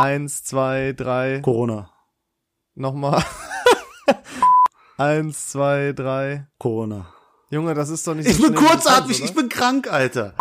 [0.00, 1.40] Eins, zwei, drei.
[1.40, 1.90] Corona.
[2.76, 3.24] Nochmal.
[4.96, 6.46] Eins, zwei, drei.
[6.56, 7.12] Corona.
[7.50, 10.36] Junge, das ist doch nicht so Ich bin kurzatmig, ich bin krank, Alter.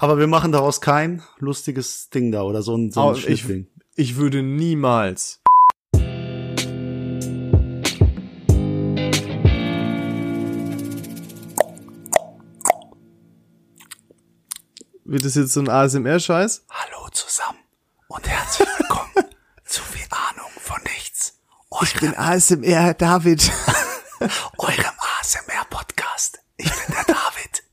[0.00, 3.46] Aber wir machen daraus kein lustiges Ding da oder so ein, so ein ich,
[3.94, 5.40] ich würde niemals.
[15.04, 16.66] Wird das jetzt so ein ASMR-Scheiß?
[16.68, 17.61] Hallo zusammen
[18.14, 19.30] und herzlich willkommen
[19.64, 21.40] zu viel Ahnung von nichts.
[21.82, 23.50] Ich bin ASMR David.
[24.58, 26.40] Eurem ASMR-Podcast.
[26.58, 27.64] Ich bin der David.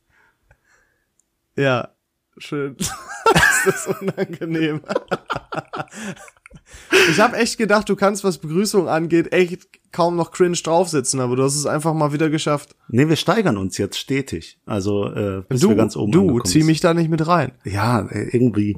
[1.58, 1.90] ja,
[2.38, 2.78] schön.
[2.78, 4.82] ist das unangenehm.
[7.10, 11.36] ich habe echt gedacht, du kannst, was Begrüßung angeht, echt kaum noch cringe draufsetzen, aber
[11.36, 12.78] du hast es einfach mal wieder geschafft.
[12.88, 14.60] Nee, wir steigern uns jetzt stetig.
[14.66, 17.52] Also äh, bis du, wir ganz oben du, zieh mich da nicht mit rein.
[17.66, 18.78] Ja, äh, irgendwie,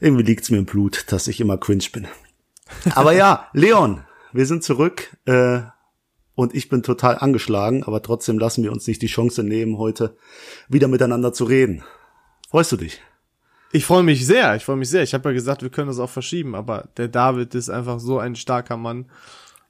[0.00, 2.08] irgendwie liegt's mir im Blut, dass ich immer cringe bin.
[2.94, 5.60] Aber ja, Leon, wir sind zurück äh,
[6.34, 10.16] und ich bin total angeschlagen, aber trotzdem lassen wir uns nicht die Chance nehmen, heute
[10.68, 11.84] wieder miteinander zu reden.
[12.48, 13.00] Freust du dich?
[13.72, 15.02] Ich freue mich sehr, ich freue mich sehr.
[15.02, 18.18] Ich habe ja gesagt, wir können das auch verschieben, aber der David ist einfach so
[18.18, 19.06] ein starker Mann.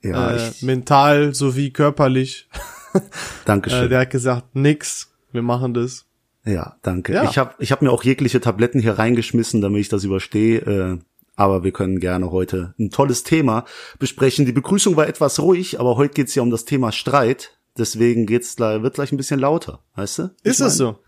[0.01, 2.49] Ja, äh, ich, mental sowie körperlich.
[3.45, 3.85] Dankeschön.
[3.85, 6.05] Äh, der hat gesagt, nix, wir machen das.
[6.45, 7.13] Ja, danke.
[7.13, 7.23] Ja.
[7.25, 10.59] Ich habe ich hab mir auch jegliche Tabletten hier reingeschmissen, damit ich das überstehe.
[10.59, 10.97] Äh,
[11.35, 13.65] aber wir können gerne heute ein tolles Thema
[13.99, 14.45] besprechen.
[14.45, 17.57] Die Begrüßung war etwas ruhig, aber heute geht's ja um das Thema Streit.
[17.77, 20.23] Deswegen geht's wird gleich ein bisschen lauter, weißt du?
[20.43, 20.99] Ich Ist das mein- so?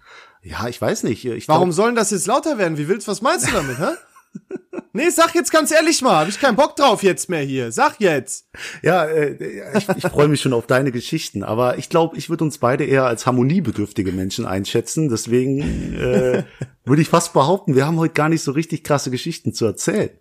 [0.43, 1.25] Ja, ich weiß nicht.
[1.25, 2.77] Ich Warum glaub, soll denn das jetzt lauter werden?
[2.77, 3.91] Wie willst, was meinst du damit, hä?
[4.95, 7.71] Nee, sag jetzt ganz ehrlich mal, hab ich keinen Bock drauf jetzt mehr hier.
[7.71, 8.47] Sag jetzt.
[8.83, 9.33] Ja, äh,
[9.75, 12.83] ich, ich freue mich schon auf deine Geschichten, aber ich glaube, ich würde uns beide
[12.83, 15.09] eher als harmoniebedürftige Menschen einschätzen.
[15.09, 16.43] Deswegen äh,
[16.85, 20.11] würde ich fast behaupten, wir haben heute gar nicht so richtig krasse Geschichten zu erzählen.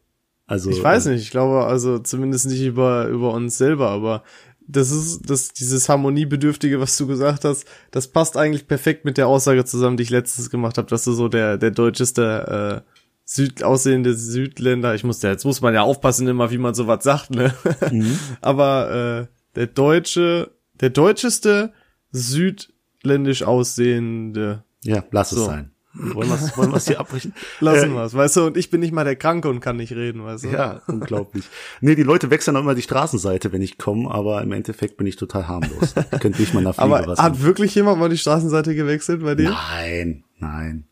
[0.47, 4.25] Also Ich weiß äh, nicht, ich glaube also zumindest nicht über, über uns selber, aber
[4.67, 9.29] das ist, das, dieses Harmoniebedürftige, was du gesagt hast, das passt eigentlich perfekt mit der
[9.29, 13.63] Aussage zusammen, die ich letztens gemacht habe, dass du so der, der deutscheste, äh, Süd
[13.63, 17.31] aussehende Südländer, ich muss ja, jetzt muss man ja aufpassen immer, wie man sowas sagt,
[17.31, 17.55] ne?
[18.41, 20.51] Aber äh, der deutsche,
[20.81, 21.73] der deutscheste
[22.11, 25.47] südländisch aussehende Ja, lass es So.
[25.47, 25.69] sein.
[25.95, 27.35] Wollen wir es wollen wir's hier abbrechen?
[27.61, 29.93] Lassen Äh, wir's, weißt du, und ich bin nicht mal der Kranke und kann nicht
[29.93, 30.49] reden, weißt du?
[30.49, 31.45] Ja, unglaublich.
[31.83, 35.07] Nee, die Leute wechseln auch immer die Straßenseite, wenn ich komme, aber im Endeffekt bin
[35.07, 35.95] ich total harmlos.
[36.13, 39.23] Ich könnte nicht mal nach Fliege Aber was hat wirklich jemand mal die Straßenseite gewechselt
[39.23, 39.51] bei dir?
[39.51, 40.85] Nein, nein.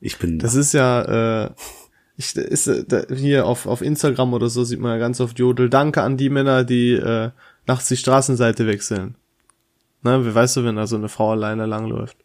[0.00, 1.50] Ich bin Das ist ja, äh,
[2.16, 5.38] ich, ist, äh, da, hier auf, auf Instagram oder so sieht man ja ganz oft
[5.38, 5.68] Jodel.
[5.70, 7.30] Danke an die Männer, die äh,
[7.66, 9.16] nachts die Straßenseite wechseln.
[10.02, 12.16] Ne, wie weißt du, wenn da so eine Frau alleine langläuft?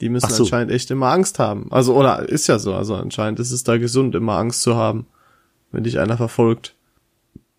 [0.00, 0.44] Die müssen so.
[0.44, 1.72] anscheinend echt immer Angst haben.
[1.72, 5.06] Also, oder ist ja so, also anscheinend ist es da gesund, immer Angst zu haben,
[5.72, 6.74] wenn dich einer verfolgt.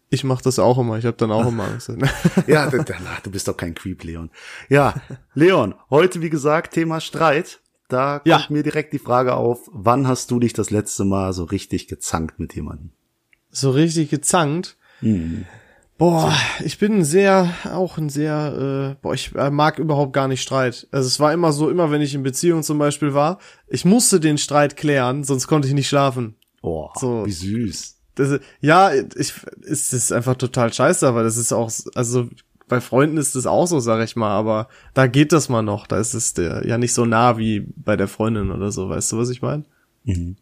[0.10, 1.92] Ich mach das auch immer, ich habe dann auch immer Angst.
[2.48, 2.84] Ja, du,
[3.24, 4.30] du bist doch kein Creep, Leon.
[4.70, 4.94] Ja,
[5.34, 7.60] Leon, heute wie gesagt Thema Streit.
[7.88, 8.46] Da kommt Ja.
[8.50, 12.40] mir direkt die Frage auf, wann hast du dich das letzte Mal so richtig gezankt
[12.40, 12.92] mit jemandem?
[13.50, 14.78] so richtig gezankt.
[15.98, 16.32] Boah,
[16.64, 20.88] ich bin sehr, auch ein sehr, äh, boah, ich äh, mag überhaupt gar nicht Streit.
[20.92, 24.20] Also es war immer so, immer wenn ich in Beziehung zum Beispiel war, ich musste
[24.20, 26.36] den Streit klären, sonst konnte ich nicht schlafen.
[26.62, 27.26] Oh, So.
[27.26, 27.96] wie süß.
[28.14, 32.30] Das, ja, ich, ist das einfach total scheiße, aber das ist auch, also
[32.68, 35.88] bei Freunden ist das auch so, sag ich mal, aber da geht das mal noch,
[35.88, 39.12] da ist es der, ja nicht so nah wie bei der Freundin oder so, weißt
[39.12, 39.64] du, was ich meine?
[40.04, 40.36] Mhm.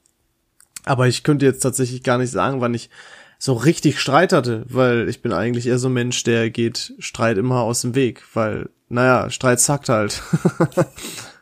[0.85, 2.89] Aber ich könnte jetzt tatsächlich gar nicht sagen, wann ich
[3.37, 7.37] so richtig Streit hatte, weil ich bin eigentlich eher so ein Mensch, der geht Streit
[7.37, 10.21] immer aus dem Weg, weil, naja, Streit zackt halt.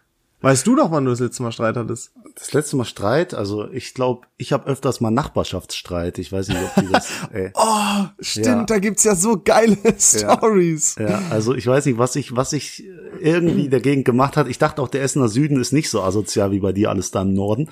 [0.43, 2.11] weißt du doch, wann du das letzte Mal Streit hattest?
[2.35, 6.19] Das letzte Mal Streit, also ich glaube, ich habe öfters mal Nachbarschaftsstreit.
[6.19, 7.09] Ich weiß nicht, ob die das.
[7.33, 8.63] Äh, Oh, stimmt, Ja.
[8.65, 10.95] da gibt's ja so geile Stories.
[10.99, 12.83] Ja, also ich weiß nicht, was ich, was ich
[13.19, 14.47] irgendwie dagegen gemacht hat.
[14.47, 17.21] Ich dachte auch, der Essener Süden ist nicht so asozial wie bei dir alles da
[17.23, 17.69] im Norden.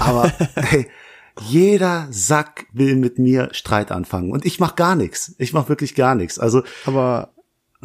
[0.00, 0.88] Aber hey,
[1.40, 4.32] jeder Sack will mit mir Streit anfangen.
[4.32, 5.34] Und ich mach gar nichts.
[5.38, 6.38] Ich mach wirklich gar nichts.
[6.38, 7.34] Also, Aber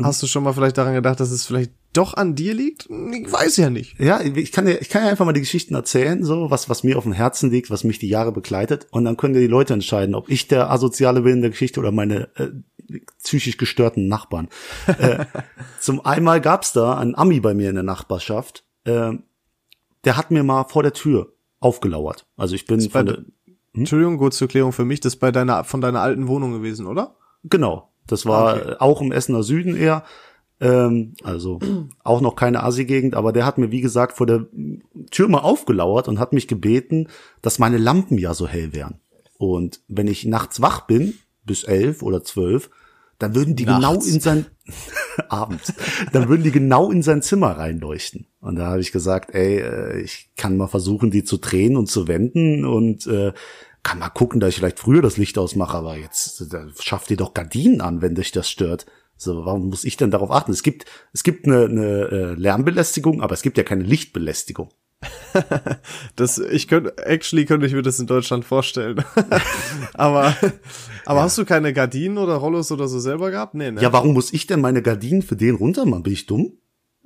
[0.01, 2.87] hast du schon mal vielleicht daran gedacht, dass es vielleicht doch an dir liegt?
[2.89, 3.99] Ich weiß ja nicht.
[3.99, 6.83] ja, ich kann ja, ich kann ja einfach mal die Geschichten erzählen, so, was, was
[6.83, 8.87] mir auf dem Herzen liegt, was mich die Jahre begleitet.
[8.91, 11.79] Und dann können ja die Leute entscheiden, ob ich der Asoziale bin in der Geschichte
[11.79, 12.49] oder meine äh,
[13.23, 14.47] psychisch gestörten Nachbarn.
[14.87, 15.25] äh,
[15.79, 19.11] zum einmal gab's da einen Ami bei mir in der Nachbarschaft, äh,
[20.05, 22.25] der hat mir mal vor der Tür aufgelauert.
[22.37, 23.25] Also ich bin von der, de-
[23.73, 26.87] Entschuldigung, kurz zur Klärung für mich, das ist bei deiner, von deiner alten Wohnung gewesen,
[26.87, 27.15] oder?
[27.43, 28.71] Genau, das war Okay.
[28.71, 30.03] äh, auch im Essener Süden eher.
[30.61, 31.59] Ähm, also
[32.03, 34.45] auch noch keine Assi-Gegend, aber der hat mir, wie gesagt, vor der
[35.09, 37.07] Tür mal aufgelauert und hat mich gebeten,
[37.41, 38.99] dass meine Lampen ja so hell wären.
[39.37, 42.69] Und wenn ich nachts wach bin, bis elf oder zwölf,
[43.17, 43.81] dann würden die Nachts.
[43.81, 44.45] genau in sein
[45.29, 45.73] abends,
[46.11, 48.27] dann würden die genau in sein Zimmer reinleuchten.
[48.39, 51.87] Und da habe ich gesagt, ey, äh, ich kann mal versuchen, die zu drehen und
[51.87, 53.33] zu wenden und äh,
[53.83, 57.17] kann mal gucken, dass ich vielleicht früher das Licht ausmache, aber jetzt da schafft ihr
[57.17, 58.85] doch Gardinen an, wenn dich das stört.
[59.21, 60.51] So, warum muss ich denn darauf achten?
[60.51, 64.69] Es gibt, es gibt eine, eine äh, Lärmbelästigung, aber es gibt ja keine Lichtbelästigung.
[66.15, 69.03] Das, ich könnte, actually könnte ich mir das in Deutschland vorstellen.
[69.93, 70.35] aber,
[71.05, 73.53] aber hast du keine Gardinen oder Rollos oder so selber gehabt?
[73.53, 73.81] Nee, ne?
[73.81, 76.03] Ja, warum muss ich denn meine Gardinen für den runtermachen?
[76.03, 76.53] Bin ich dumm?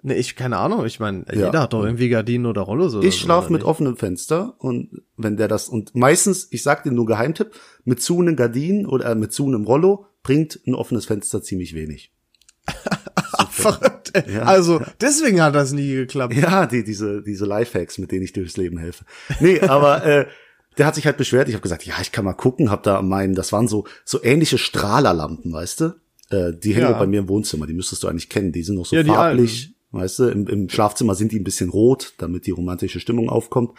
[0.02, 0.86] Nee, ich, keine Ahnung.
[0.86, 1.48] Ich meine, Ja.
[1.48, 3.68] jeder hat doch irgendwie Gardinen oder Rollos oder Ich so, schlafe mit nicht?
[3.70, 7.52] offenem Fenster und wenn der das und meistens, ich sag dir nur Geheimtipp,
[7.84, 11.76] mit zu einem Gardinen oder äh, mit zu einem Rollo bringt ein offenes Fenster ziemlich
[11.76, 12.12] wenig.
[13.52, 14.12] Verrückt.
[14.28, 14.42] Ja.
[14.42, 16.34] Also, deswegen hat das nie geklappt.
[16.34, 19.06] Ja, die diese diese Lifehacks, mit denen ich durchs Leben helfe.
[19.40, 20.26] Nee, aber äh,
[20.80, 21.48] der hat sich halt beschwert.
[21.48, 22.72] Ich habe gesagt, ja, ich kann mal gucken.
[22.72, 25.86] Hab da meinen, das waren so so ähnliche Strahlerlampen, weißt du?
[26.32, 26.98] Äh, die hängen Ja.
[26.98, 27.68] bei mir im Wohnzimmer.
[27.68, 28.52] Die müsstest du eigentlich kennen.
[28.52, 29.76] Die sind noch so Ja, farblich.
[29.92, 33.78] Weißt du, im, im Schlafzimmer sind die ein bisschen rot, damit die romantische Stimmung aufkommt.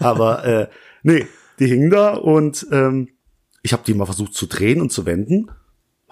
[0.00, 0.68] Aber äh,
[1.04, 1.26] nee,
[1.60, 3.10] die hingen da und ähm,
[3.62, 5.50] ich habe die mal versucht zu drehen und zu wenden.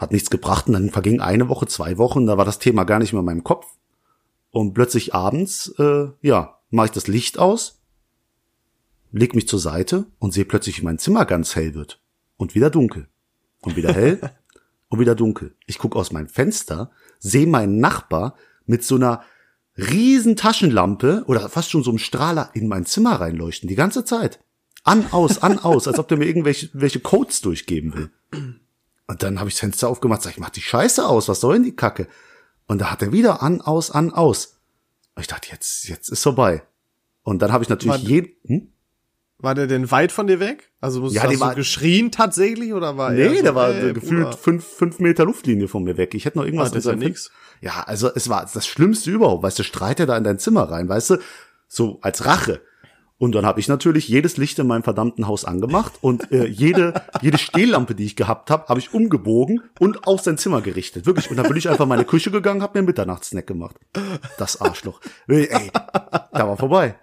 [0.02, 2.99] Hat nichts gebracht und dann verging eine Woche, zwei Wochen, da war das Thema gar
[2.99, 3.76] nicht mehr in meinem Kopf.
[4.50, 7.81] Und plötzlich abends, äh, ja, mache ich das Licht aus,
[9.12, 12.00] leg mich zur Seite und sehe plötzlich, wie mein Zimmer ganz hell wird.
[12.37, 13.06] Und wieder dunkel.
[13.60, 14.19] Und wieder hell
[14.88, 15.54] und wieder dunkel.
[15.66, 16.90] Ich gucke aus meinem Fenster,
[17.20, 18.34] sehe meinen Nachbar
[18.66, 19.22] mit so einer
[19.78, 24.40] riesen Taschenlampe oder fast schon so einem Strahler in mein Zimmer reinleuchten, die ganze Zeit.
[24.82, 28.10] An, aus, an, aus, als ob der mir irgendwelche welche Codes durchgeben will.
[29.06, 31.54] Und dann habe ich das Fenster aufgemacht, sag ich, mach die Scheiße aus, was soll
[31.54, 32.06] denn die Kacke?
[32.66, 34.58] Und da hat er wieder an, aus, an, aus.
[35.14, 36.62] Und ich dachte, jetzt, jetzt ist vorbei.
[37.22, 38.69] Und dann habe ich natürlich War- jeden, hm?
[39.38, 40.70] War der denn weit von dir weg?
[40.81, 43.93] Also musst Ja, du war- geschrien tatsächlich oder war er Nee, so, der war ey,
[43.93, 44.37] gefühlt Bruder?
[44.37, 46.14] fünf, fünf Meter Luftlinie von mir weg.
[46.14, 47.32] Ich hätte noch irgendwas Ah, das ja nix.
[47.60, 50.70] Ja, also es war das Schlimmste überhaupt, weißt du, streit er da in dein Zimmer
[50.70, 51.16] rein, weißt du,
[51.66, 52.60] so als Rache.
[53.22, 56.92] Und dann habe ich natürlich jedes Licht in meinem verdammten Haus angemacht und äh, jede
[57.20, 61.06] jede Stehlampe, die ich gehabt habe, habe ich umgebogen und auf sein Zimmer gerichtet.
[61.06, 61.30] Wirklich.
[61.30, 63.76] Und dann bin ich einfach in meine Küche gegangen, habe mir einen Mitternachtssnack gemacht.
[64.38, 65.00] Das Arschloch.
[65.28, 65.48] Ey,
[66.32, 66.96] da war vorbei.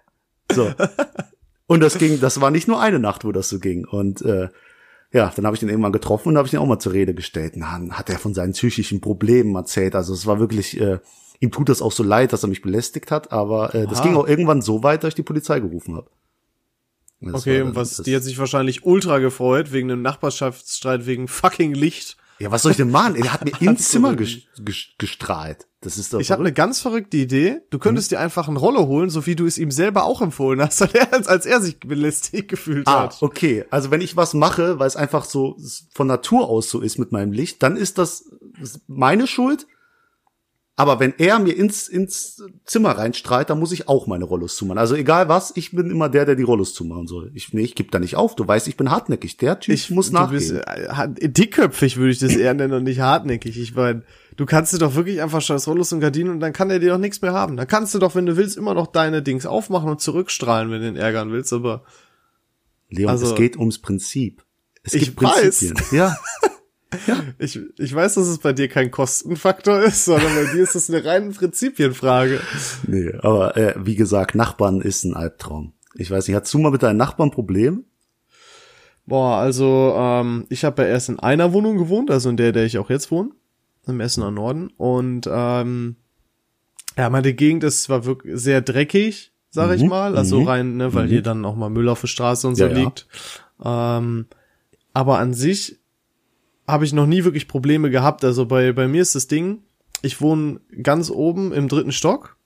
[0.52, 0.74] So.
[1.68, 3.86] Und das ging, das war nicht nur eine Nacht, wo das so ging.
[3.86, 4.50] Und äh,
[5.14, 7.14] ja, dann habe ich den irgendwann getroffen und habe ich ihn auch mal zur Rede
[7.14, 7.54] gestellt.
[7.56, 9.96] Dann hat er von seinen psychischen Problemen erzählt.
[9.96, 11.00] Also es war wirklich, äh,
[11.40, 14.08] ihm tut das auch so leid, dass er mich belästigt hat, aber äh, das Aha.
[14.08, 16.10] ging auch irgendwann so weit, dass ich die Polizei gerufen habe.
[17.22, 21.74] Das Okay, und was, die hat sich wahrscheinlich ultra gefreut wegen einem Nachbarschaftsstreit wegen fucking
[21.74, 22.16] Licht.
[22.40, 23.16] Ja, was soll ich denn machen?
[23.16, 25.68] Er hat mir ins Zimmer gestrahlt.
[25.82, 27.60] Das ist doch Ich habe eine ganz verrückte Idee.
[27.70, 30.62] Du könntest dir einfach ein Rollo holen, so wie du es ihm selber auch empfohlen
[30.62, 33.18] hast, als er, als er sich belästigt gefühlt Ah, hat.
[33.22, 33.66] okay.
[33.70, 35.58] Also wenn ich was mache, weil es einfach so
[35.94, 38.30] von Natur aus so ist mit meinem Licht, dann ist das
[38.88, 39.68] meine Schuld.
[40.80, 44.78] Aber wenn er mir ins, ins Zimmer reinstrahlt, dann muss ich auch meine Rollos zumachen.
[44.78, 47.32] Also egal was, ich bin immer der, der die Rollos zumachen soll.
[47.34, 48.34] Ich, nee, ich gebe da nicht auf.
[48.38, 49.36] Du weißt, ich bin hartnäckig.
[49.36, 51.18] Der Typ Ich muss du bist, nachgehen.
[51.18, 53.60] äh, dickköpfig würde ich das eher nennen und nicht hartnäckig.
[53.60, 54.04] Ich meine,
[54.38, 56.92] du kannst dir doch wirklich einfach scheiß Rollos und Gardinen und dann kann er dir
[56.92, 57.58] doch nichts mehr haben.
[57.58, 60.80] Dann kannst du doch, wenn du willst, immer noch deine Dings aufmachen und zurückstrahlen, wenn
[60.82, 61.84] du ihn ärgern willst, aber
[62.88, 64.44] Leon, also- es geht ums Prinzip.
[64.84, 65.42] Es Ich gibt weiß.
[65.42, 66.16] Prinzipien.
[67.06, 67.24] Ja.
[67.38, 70.90] ich, ich weiß, dass es bei dir kein Kostenfaktor ist, sondern bei dir ist es
[70.90, 72.40] eine reine Prinzipienfrage.
[72.88, 75.74] Nee, aber äh, wie gesagt, Nachbarn ist ein Albtraum.
[75.96, 77.84] Ich weiß nicht, hast du mal mit deinen Nachbarn Probleme?
[79.06, 82.66] Boah, also ähm, ich habe ja erst in einer Wohnung gewohnt, also in der, der
[82.66, 83.32] ich auch jetzt wohne,
[83.88, 84.70] im Essener Norden.
[84.78, 85.96] Und ähm,
[86.98, 90.78] ja, meine Gegend ist zwar wirklich sehr dreckig, sag ich Mhm, mal, also mhm, rein,
[90.78, 91.10] ne, weil mhm.
[91.10, 92.78] hier dann auch mal Müll auf der Straße und so Ja, ja.
[92.84, 93.08] liegt.
[93.64, 94.28] Ähm,
[94.94, 95.79] aber an sich
[96.70, 98.24] habe ich noch nie wirklich Probleme gehabt.
[98.24, 99.64] Also bei bei mir ist das Ding,
[100.02, 102.38] ich wohne ganz oben im dritten Stock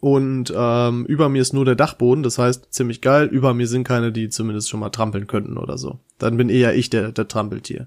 [0.00, 3.26] und ähm, über mir ist nur der Dachboden, das heißt ziemlich geil.
[3.26, 5.98] Über mir sind keine, die zumindest schon mal trampeln könnten oder so.
[6.18, 7.86] Dann bin eher ich der, der Trampeltier.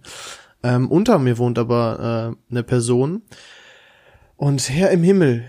[0.64, 3.22] Ähm, unter mir wohnt aber äh, eine Person.
[4.40, 5.44] Und Herr im Himmel,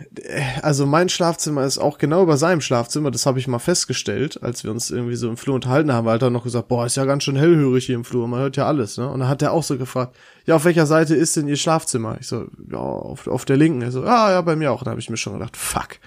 [0.63, 4.65] also mein Schlafzimmer ist auch genau über seinem Schlafzimmer, das habe ich mal festgestellt, als
[4.65, 7.05] wir uns irgendwie so im Flur unterhalten haben, weil er noch gesagt, boah, ist ja
[7.05, 9.09] ganz schön hellhörig hier im Flur, man hört ja alles, ne?
[9.09, 12.17] Und dann hat er auch so gefragt, ja, auf welcher Seite ist denn Ihr Schlafzimmer?
[12.19, 13.83] Ich so, ja, auf, auf der linken.
[13.83, 14.83] Er so, ah, ja, bei mir auch.
[14.83, 16.01] Dann habe ich mir schon gedacht, fuck.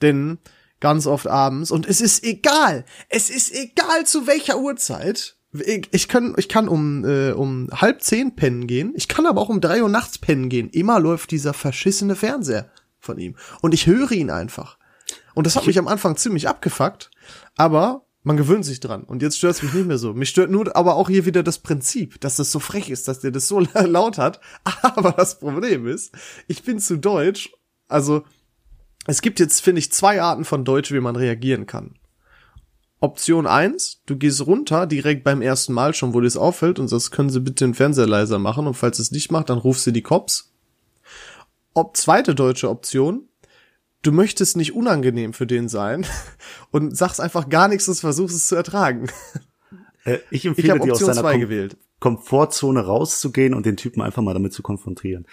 [0.00, 0.38] Denn
[0.80, 6.08] ganz oft abends, und es ist egal, es ist egal zu welcher Uhrzeit, ich, ich
[6.08, 8.92] kann, ich kann um, äh, um halb zehn pennen gehen.
[8.94, 10.70] Ich kann aber auch um drei Uhr nachts pennen gehen.
[10.70, 13.36] Immer läuft dieser verschissene Fernseher von ihm.
[13.60, 14.78] Und ich höre ihn einfach.
[15.34, 17.10] Und das hat mich am Anfang ziemlich abgefuckt.
[17.56, 19.04] Aber Man gewöhnt sich dran.
[19.04, 20.12] Und jetzt stört es mich nicht mehr so.
[20.12, 23.20] Mich stört nur aber auch hier wieder das Prinzip, dass das so frech ist, dass
[23.20, 24.40] der das so laut hat.
[24.82, 26.12] Aber das Problem ist,
[26.46, 27.50] ich bin zu deutsch.
[27.88, 28.24] Also,
[29.06, 31.94] es gibt jetzt, finde ich, zwei Arten von Deutsch, wie man reagieren kann.
[33.00, 36.88] Option eins: du gehst runter, direkt beim ersten Mal schon, wo dir es auffällt, und
[36.88, 39.86] sagst, können Sie bitte den Fernseher leiser machen, und falls es nicht macht, dann rufst
[39.86, 40.52] du die Cops.
[41.72, 43.28] Ob zweite deutsche Option,
[44.02, 46.06] du möchtest nicht unangenehm für den sein
[46.70, 49.08] und sagst einfach gar nichts und versuchst es zu ertragen.
[50.04, 51.76] Äh, ich empfehle ich dir aus deiner gewählt.
[51.98, 55.26] Komfortzone rauszugehen und den Typen einfach mal damit zu konfrontieren.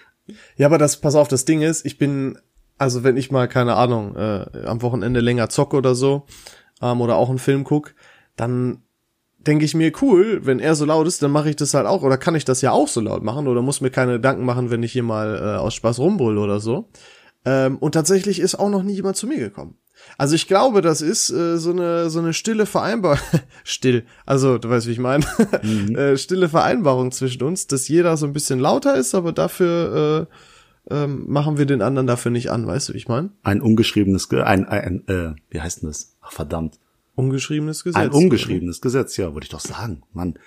[0.58, 2.38] Ja, aber das, pass auf, das Ding ist, ich bin,
[2.78, 6.26] also wenn ich mal, keine Ahnung, äh, am Wochenende länger zocke oder so,
[6.82, 7.94] ähm, oder auch einen Film guck,
[8.36, 8.84] dann
[9.40, 12.04] denke ich mir, cool, wenn er so laut ist, dann mache ich das halt auch,
[12.04, 14.70] oder kann ich das ja auch so laut machen, oder muss mir keine Gedanken machen,
[14.70, 16.90] wenn ich hier mal äh, aus Spaß rumbrüll oder so.
[17.46, 19.78] Ähm, und tatsächlich ist auch noch nie jemand zu mir gekommen.
[20.18, 23.20] Also ich glaube, das ist äh, so eine so eine stille Vereinbarung,
[23.64, 25.26] still, also du weißt, wie ich meine,
[25.64, 25.96] mhm.
[25.96, 30.34] äh, stille Vereinbarung zwischen uns, dass jeder so ein bisschen lauter ist, aber dafür äh,
[30.90, 33.32] ähm, machen wir den anderen dafür nicht an, weißt du, wie ich meine?
[33.44, 36.16] Ein ungeschriebenes, ein, ein äh, wie heißt denn das?
[36.22, 36.80] Ach verdammt.
[37.16, 38.02] Ungeschriebenes Gesetz.
[38.02, 40.38] Ein ungeschriebenes Gesetz, ja, wollte ich doch sagen, Mann.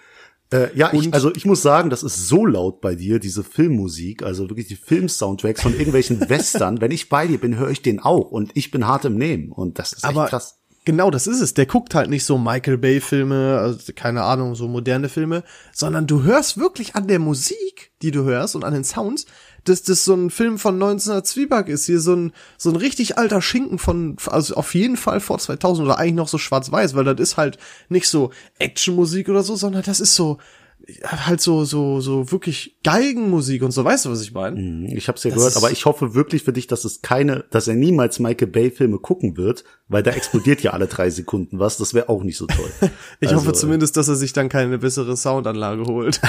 [0.53, 4.23] Äh, ja, ich, also ich muss sagen, das ist so laut bei dir, diese Filmmusik,
[4.23, 6.81] also wirklich die Filmsoundtracks von irgendwelchen Western.
[6.81, 9.53] Wenn ich bei dir bin, höre ich den auch und ich bin hart im Nehmen
[9.53, 10.57] und das ist Aber echt krass.
[10.87, 11.55] Genau, das ist es.
[11.55, 16.07] Der guckt halt nicht so Michael Bay Filme, also keine Ahnung, so moderne Filme, sondern
[16.07, 19.27] du hörst wirklich an der Musik, die du hörst und an den Sounds,
[19.65, 23.19] dass das so ein Film von 1900 Zwieback ist, hier so ein, so ein richtig
[23.19, 27.05] alter Schinken von, also auf jeden Fall vor 2000 oder eigentlich noch so schwarz-weiß, weil
[27.05, 30.39] das ist halt nicht so Actionmusik oder so, sondern das ist so,
[31.05, 33.85] halt so so so wirklich Geigenmusik und so.
[33.85, 34.61] Weißt du was ich meine?
[34.61, 37.45] Mhm, ich hab's ja das gehört aber ich hoffe wirklich für dich dass es keine
[37.51, 41.59] dass er niemals Michael Bay Filme gucken wird weil da explodiert ja alle drei Sekunden
[41.59, 41.77] was.
[41.77, 42.71] Das wäre auch nicht so toll.
[43.21, 46.21] Ich also, hoffe zumindest dass er sich dann keine bessere Soundanlage holt.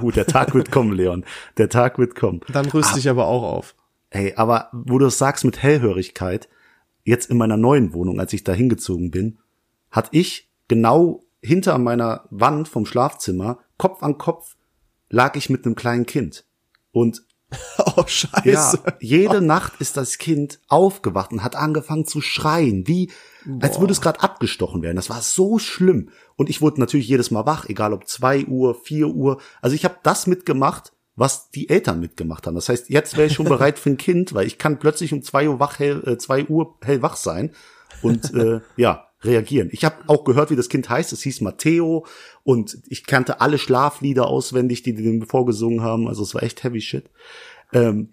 [0.00, 1.24] Uh, der Tag wird kommen Leon.
[1.56, 2.40] Der Tag wird kommen.
[2.52, 3.74] Dann rüste ah, ich aber auch auf.
[4.10, 6.48] Hey aber wo du es sagst mit Hellhörigkeit
[7.04, 9.38] jetzt in meiner neuen Wohnung als ich da hingezogen bin
[9.90, 14.56] hatte ich genau hinter meiner Wand vom Schlafzimmer Kopf an Kopf
[15.08, 16.44] lag ich mit einem kleinen Kind.
[16.92, 17.22] Und
[17.96, 18.50] Oh, scheiße.
[18.50, 19.40] Ja, jede oh.
[19.40, 23.10] Nacht ist das Kind aufgewacht und hat angefangen zu schreien, wie
[23.44, 23.64] Boah.
[23.64, 24.96] als würde es gerade abgestochen werden.
[24.96, 26.10] Das war so schlimm.
[26.36, 29.40] Und ich wurde natürlich jedes Mal wach, egal ob zwei Uhr, vier Uhr.
[29.60, 32.54] Also ich habe das mitgemacht, was die Eltern mitgemacht haben.
[32.54, 35.22] Das heißt, jetzt wäre ich schon bereit für ein Kind, weil ich kann plötzlich um
[35.22, 37.52] zwei Uhr wach hell, äh, zwei Uhr hellwach sein.
[38.02, 39.68] Und äh, ja, reagieren.
[39.72, 41.12] Ich habe auch gehört, wie das Kind heißt.
[41.12, 42.06] Es hieß Matteo
[42.42, 46.08] und ich kannte alle Schlaflieder auswendig, die die dem vorgesungen haben.
[46.08, 47.10] Also es war echt heavy shit.
[47.72, 48.10] Ähm,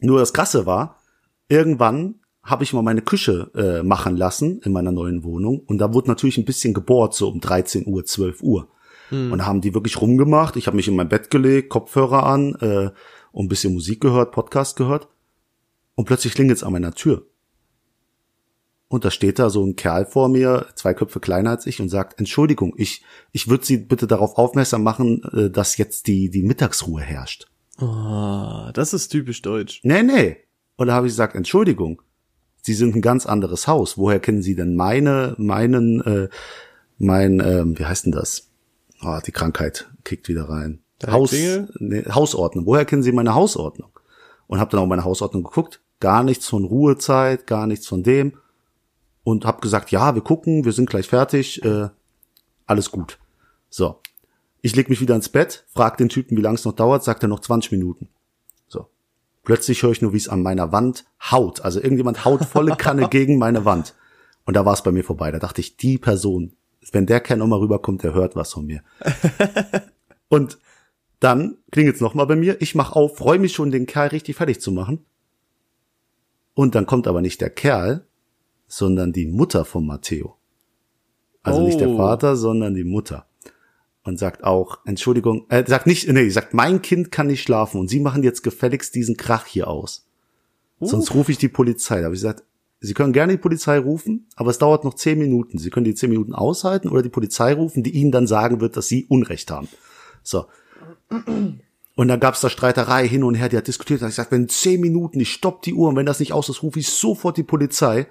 [0.00, 1.00] nur das Krasse war,
[1.48, 5.92] irgendwann habe ich mal meine Küche äh, machen lassen in meiner neuen Wohnung und da
[5.92, 8.68] wurde natürlich ein bisschen gebohrt, so um 13 Uhr, 12 Uhr.
[9.10, 9.32] Hm.
[9.32, 10.56] Und da haben die wirklich rumgemacht.
[10.56, 12.90] Ich habe mich in mein Bett gelegt, Kopfhörer an äh,
[13.32, 15.08] und ein bisschen Musik gehört, Podcast gehört.
[15.94, 17.26] Und plötzlich klingelt's an meiner Tür.
[18.88, 21.90] Und da steht da so ein Kerl vor mir, zwei Köpfe kleiner als ich, und
[21.90, 26.42] sagt, Entschuldigung, ich, ich würde Sie bitte darauf aufmerksam machen, äh, dass jetzt die, die
[26.42, 27.46] Mittagsruhe herrscht.
[27.80, 29.80] Oh, das ist typisch deutsch.
[29.82, 30.38] Nee, nee.
[30.76, 32.00] Und da habe ich gesagt, Entschuldigung,
[32.62, 33.98] Sie sind ein ganz anderes Haus.
[33.98, 36.28] Woher kennen Sie denn meine, meinen, äh,
[36.96, 38.48] mein, ähm, wie heißt denn das?
[39.02, 40.80] Oh, die Krankheit kickt wieder rein.
[41.06, 42.66] Haus, nee, Hausordnung.
[42.66, 43.90] Woher kennen Sie meine Hausordnung?
[44.48, 45.80] Und habe dann auch meine Hausordnung geguckt.
[46.00, 48.32] Gar nichts von Ruhezeit, gar nichts von dem
[49.28, 51.90] und habe gesagt, ja, wir gucken, wir sind gleich fertig, äh,
[52.66, 53.18] alles gut.
[53.68, 54.00] So.
[54.62, 57.22] Ich leg mich wieder ins Bett, frag den Typen, wie lange es noch dauert, sagt
[57.22, 58.08] er noch 20 Minuten.
[58.68, 58.86] So.
[59.44, 61.60] Plötzlich höre ich nur, wie es an meiner Wand haut.
[61.60, 63.94] Also irgendjemand haut volle Kanne gegen meine Wand.
[64.46, 65.30] Und da war es bei mir vorbei.
[65.30, 66.54] Da dachte ich, die Person,
[66.92, 68.82] wenn der Kerl nochmal rüberkommt, der hört was von mir.
[70.28, 70.56] und
[71.20, 72.62] dann klingelt's nochmal bei mir.
[72.62, 75.04] Ich mach auf, freue mich schon, den Kerl richtig fertig zu machen.
[76.54, 78.08] Und dann kommt aber nicht der Kerl,
[78.68, 80.36] sondern die Mutter von Matteo.
[81.42, 81.64] Also oh.
[81.66, 81.96] nicht der oh.
[81.96, 83.26] Vater, sondern die Mutter.
[84.04, 87.88] Und sagt auch, Entschuldigung, äh, sagt nicht, nee, sagt, mein Kind kann nicht schlafen und
[87.88, 90.06] Sie machen jetzt gefälligst diesen Krach hier aus.
[90.80, 90.86] Uh.
[90.86, 91.98] Sonst rufe ich die Polizei.
[91.98, 92.44] Da habe ich gesagt,
[92.80, 95.58] Sie können gerne die Polizei rufen, aber es dauert noch zehn Minuten.
[95.58, 98.76] Sie können die zehn Minuten aushalten oder die Polizei rufen, die Ihnen dann sagen wird,
[98.76, 99.68] dass Sie Unrecht haben.
[100.22, 100.46] So.
[101.10, 104.02] Und dann gab's da Streiterei hin und her, die hat diskutiert.
[104.02, 106.48] Da ich gesagt, wenn zehn Minuten, ich stopp die Uhr und wenn das nicht aus
[106.48, 108.06] ist, rufe ich sofort die Polizei.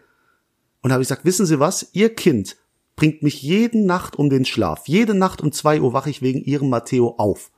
[0.81, 1.89] Und habe ich gesagt, wissen Sie was?
[1.93, 2.57] Ihr Kind
[2.95, 4.87] bringt mich jeden Nacht um den Schlaf.
[4.87, 7.51] Jede Nacht um zwei Uhr wache ich wegen Ihrem Matteo auf.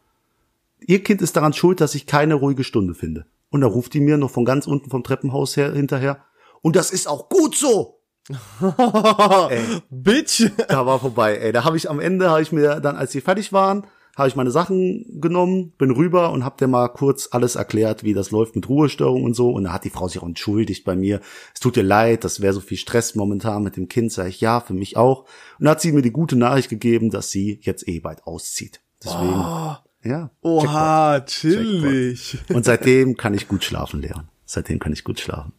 [0.86, 3.26] Ihr Kind ist daran schuld, dass ich keine ruhige Stunde finde.
[3.50, 6.24] Und da ruft die mir noch von ganz unten vom Treppenhaus her hinterher.
[6.62, 8.00] Und das ist auch gut so.
[9.50, 10.52] ey, Bitch!
[10.68, 11.52] da war vorbei, ey.
[11.52, 13.88] Da habe ich am Ende, habe ich mir dann, als die fertig waren,
[14.20, 18.14] habe ich meine Sachen genommen, bin rüber und hab der mal kurz alles erklärt, wie
[18.14, 19.50] das läuft mit Ruhestörung und so.
[19.50, 21.22] Und da hat die Frau sich auch entschuldigt bei mir.
[21.54, 24.12] Es tut ihr leid, das wäre so viel Stress momentan mit dem Kind.
[24.12, 25.22] Sag ich, ja, für mich auch.
[25.58, 28.82] Und dann hat sie mir die gute Nachricht gegeben, dass sie jetzt eh bald auszieht.
[29.04, 30.30] Deswegen, Oh, ja.
[30.42, 32.34] oha, chillig.
[32.34, 32.56] Jackpot.
[32.56, 34.28] Und seitdem kann ich gut schlafen, Leon.
[34.46, 35.54] Seitdem kann ich gut schlafen.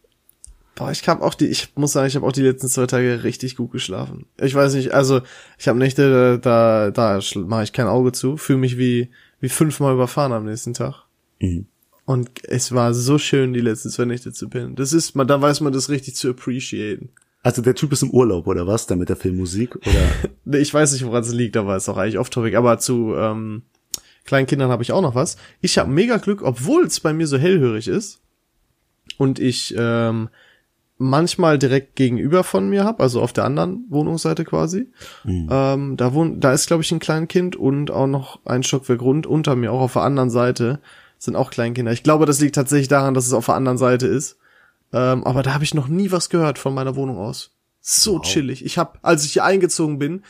[0.75, 3.23] Boah, ich habe auch die, ich muss sagen, ich habe auch die letzten zwei Tage
[3.23, 4.25] richtig gut geschlafen.
[4.39, 5.21] Ich weiß nicht, also
[5.57, 9.09] ich habe Nächte, da, da, da mache ich kein Auge zu, fühle mich wie,
[9.41, 11.03] wie fünfmal überfahren am nächsten Tag.
[11.39, 11.67] Mhm.
[12.05, 14.75] Und es war so schön, die letzten zwei Nächte zu pennen.
[14.75, 17.09] Das ist, man, da weiß man das richtig zu appreciaten.
[17.43, 18.87] Also der Typ ist im Urlaub, oder was?
[18.87, 19.75] Der mit der Filmmusik?
[19.75, 20.59] Oder?
[20.59, 22.57] Ich weiß nicht, woran es liegt, aber ist auch eigentlich off-topic.
[22.57, 23.61] Aber zu ähm,
[24.25, 25.37] kleinen Kindern habe ich auch noch was.
[25.61, 28.19] Ich habe mega Glück, obwohl es bei mir so hellhörig ist
[29.17, 30.29] und ich ähm,
[31.01, 34.91] manchmal direkt gegenüber von mir habe, also auf der anderen Wohnungsseite quasi.
[35.49, 39.27] Ähm, da wohnt, da ist glaube ich ein Kleinkind und auch noch ein Stockwerk rund
[39.27, 40.79] unter mir, auch auf der anderen Seite
[41.17, 41.91] sind auch Kleinkinder.
[41.91, 44.37] Ich glaube, das liegt tatsächlich daran, dass es auf der anderen Seite ist.
[44.93, 47.51] Ähm, aber da habe ich noch nie was gehört von meiner Wohnung aus.
[47.79, 48.21] So Wow.
[48.23, 48.65] chillig.
[48.65, 50.23] Ich habe, als ich hier eingezogen bin,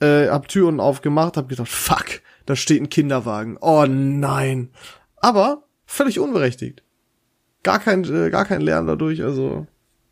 [0.00, 3.56] äh, hab Türen aufgemacht, hab gedacht, fuck, da steht ein Kinderwagen.
[3.60, 4.68] Oh nein.
[5.16, 6.82] Aber völlig unberechtigt.
[7.62, 9.66] Gar kein, äh, gar kein Lernen dadurch, also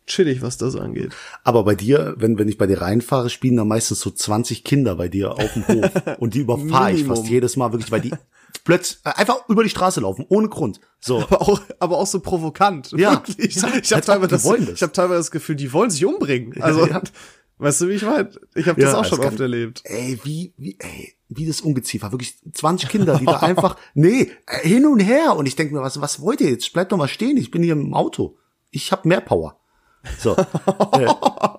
[0.06, 1.12] chillig, was das angeht.
[1.44, 4.96] Aber bei dir, wenn, wenn ich bei dir reinfahre, spielen da meistens so 20 Kinder
[4.96, 5.90] bei dir auf dem Hof.
[6.18, 8.12] Und die überfahre ich fast jedes Mal wirklich, weil die
[8.64, 10.80] plötzlich äh, einfach über die Straße laufen, ohne Grund.
[11.00, 11.20] So.
[11.20, 12.92] Aber auch, aber auch so provokant.
[12.92, 13.12] Ja.
[13.12, 13.54] Wirklich.
[13.56, 16.60] Ja, Ich habe teilweise, das, ich hab teilweise das Gefühl, die wollen sich umbringen.
[16.62, 17.02] Also, ja.
[17.58, 18.30] weißt du, wie ich meine?
[18.54, 19.82] Ich habe das Ja, auch schon oft erlebt.
[19.84, 22.12] Ey, wie, wie, ey, wie das Ungeziefer.
[22.12, 25.36] Wirklich 20 Kinder, die da einfach, nee, äh, hin und her.
[25.36, 26.72] Und ich denke mir, was, was wollt ihr jetzt?
[26.72, 28.36] Bleibt doch mal stehen, ich bin hier im Auto.
[28.70, 29.58] Ich habe mehr Power.
[30.18, 30.34] So.
[30.36, 31.06] äh,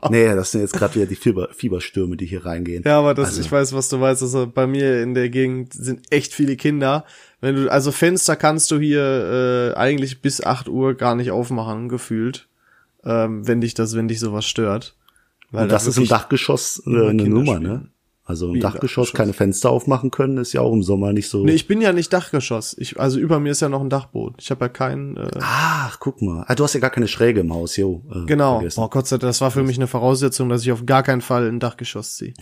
[0.10, 2.84] nee, das sind jetzt gerade wieder die Fieber, Fieberstürme, die hier reingehen.
[2.86, 4.22] Ja, aber das, Also- ich weiß, was du weißt.
[4.22, 7.06] Also bei mir in der Gegend sind echt viele Kinder.
[7.42, 11.90] Wenn du, also Fenster kannst du hier äh, eigentlich bis 8 Uhr gar nicht aufmachen,
[11.90, 12.48] gefühlt.
[13.06, 14.96] Ähm, wenn dich das, wenn dich sowas stört.
[15.52, 17.64] Weil Und da das ist im Dachgeschoss äh, eine Kinder Nummer, spielen.
[17.72, 17.88] ne?
[18.26, 19.14] Also im Dachgeschoss Dachgeschoss?
[19.14, 21.44] keine Fenster aufmachen können, ist ja auch im Sommer nicht so.
[21.44, 22.74] Nee, ich bin ja nicht Dachgeschoss.
[22.80, 24.38] Ich, also über mir ist ja noch ein Dachboden.
[24.40, 25.18] Ich habe ja keinen.
[25.18, 26.46] Äh, Ach, guck mal.
[26.48, 28.02] Ah, du hast ja gar keine Schräge im Haus, jo.
[28.10, 28.60] Äh, genau.
[28.60, 28.80] vergessen.
[28.80, 31.22] Oh Gott sei Dank, das war für mich eine Voraussetzung, dass ich auf gar keinen
[31.22, 32.34] Fall ein Dachgeschoss ziehe.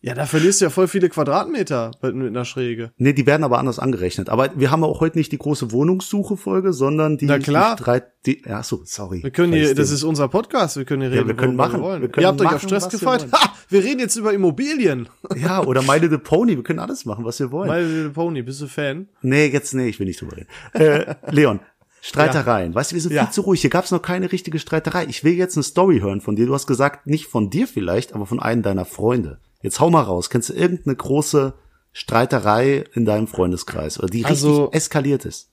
[0.00, 2.92] Ja, da verlierst du ja voll viele Quadratmeter mit, mit einer Schräge.
[2.98, 4.28] Nee, die werden aber anders angerechnet.
[4.28, 7.74] Aber wir haben auch heute nicht die große Wohnungssuche-Folge, sondern die, Na klar.
[7.74, 9.24] die drei, die, ja, so, sorry.
[9.24, 11.82] Wir können hier, das ist unser Podcast, wir können hier reden, wir können machen.
[11.82, 12.00] wollen.
[12.00, 13.26] Wir können Ihr habt euch auf machen, Stress wir gefreut.
[13.32, 15.08] Ha, wir reden jetzt über Immobilien.
[15.36, 17.70] Ja, oder My Little Pony, wir können alles machen, was wir wollen.
[17.70, 19.08] My Little Pony, bist du Fan?
[19.22, 20.48] nee, jetzt, nee, ich will nicht drüber reden.
[20.72, 21.60] Äh, Leon,
[22.00, 22.74] Streitereien.
[22.74, 23.24] Weißt du, wir sind Ja.
[23.24, 23.60] viel zu ruhig.
[23.60, 25.06] Hier gab's noch keine richtige Streiterei.
[25.08, 26.46] Ich will jetzt eine Story hören von dir.
[26.46, 29.38] Du hast gesagt, nicht von dir vielleicht, aber von einem deiner Freunde.
[29.62, 30.30] Jetzt hau mal raus.
[30.30, 31.54] Kennst du irgendeine große
[31.92, 35.50] Streiterei in deinem Freundeskreis oder die Also- richtig eskaliert ist?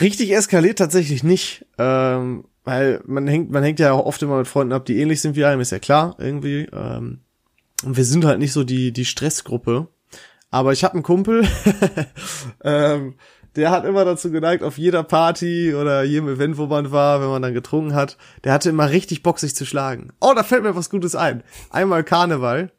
[0.00, 4.48] Richtig eskaliert tatsächlich nicht, ähm, weil man hängt, man hängt ja auch oft immer mit
[4.48, 6.68] Freunden ab, die ähnlich sind wie einem, ist ja klar, irgendwie.
[6.72, 7.20] Ähm,
[7.84, 9.86] und wir sind halt nicht so die, die Stressgruppe.
[10.50, 11.46] Aber ich habe einen Kumpel,
[12.64, 13.14] ähm,
[13.54, 17.28] der hat immer dazu geneigt, auf jeder Party oder jedem Event, wo man war, wenn
[17.28, 20.12] man dann getrunken hat, der hatte immer richtig Bock, sich zu schlagen.
[20.20, 21.44] Oh, da fällt mir was Gutes ein.
[21.70, 22.72] Einmal Karneval,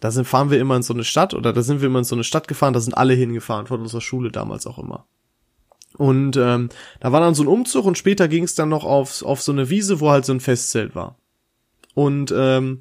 [0.00, 2.04] da sind, fahren wir immer in so eine Stadt oder da sind wir immer in
[2.04, 5.06] so eine Stadt gefahren, da sind alle hingefahren, von unserer Schule damals auch immer.
[5.96, 9.22] Und ähm, da war dann so ein Umzug und später ging es dann noch auf,
[9.22, 11.16] auf so eine Wiese, wo halt so ein Festzelt war.
[11.94, 12.80] Und ähm,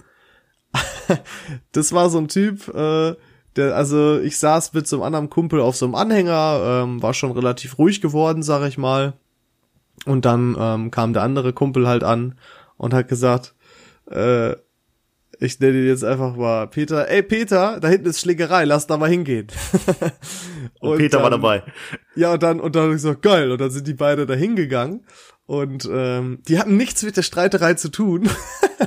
[1.71, 3.15] das war so ein Typ, äh,
[3.55, 7.13] der, also ich saß mit so einem anderen Kumpel auf so einem Anhänger, ähm, war
[7.13, 9.13] schon relativ ruhig geworden, sag ich mal.
[10.05, 12.35] Und dann ähm, kam der andere Kumpel halt an
[12.77, 13.53] und hat gesagt,
[14.09, 14.55] äh,
[15.43, 18.97] ich nenne ihn jetzt einfach mal Peter, ey Peter, da hinten ist Schlägerei, lass da
[18.97, 19.47] mal hingehen.
[20.79, 21.63] Und, Peter war dann- dabei.
[22.15, 23.51] ja, und dann, und dann hab ich gesagt, geil.
[23.51, 25.05] Und dann sind die beide da hingegangen.
[25.45, 28.29] Und ähm, die hatten nichts mit der Streiterei zu tun.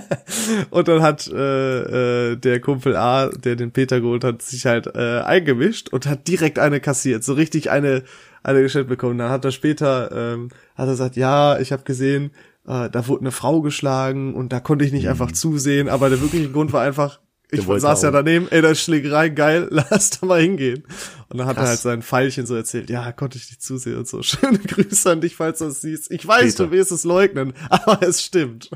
[0.71, 4.87] und dann hat äh, äh, der Kumpel A, der den Peter geholt hat, sich halt
[4.95, 7.25] äh, eingemischt und hat direkt eine kassiert.
[7.25, 8.03] So richtig eine,
[8.43, 9.19] eine gestellt bekommen.
[9.19, 12.31] Dann hat er später, ähm, hat er gesagt, ja, ich habe gesehen,
[12.67, 15.89] äh, da wurde eine Frau geschlagen und da konnte ich nicht einfach zusehen.
[15.89, 18.13] Aber der wirkliche Grund war einfach, ich Der saß ja auch.
[18.13, 20.85] daneben, ey, da ist Schlägerei, geil, lass da mal hingehen.
[21.29, 21.69] Und dann hat er Krass.
[21.71, 24.23] halt sein Pfeilchen so erzählt, ja, konnte ich nicht zusehen und so.
[24.25, 26.11] Schöne Grüße an dich, falls du das siehst.
[26.11, 26.67] Ich weiß, Peter.
[26.67, 28.71] du wirst es leugnen, aber es stimmt.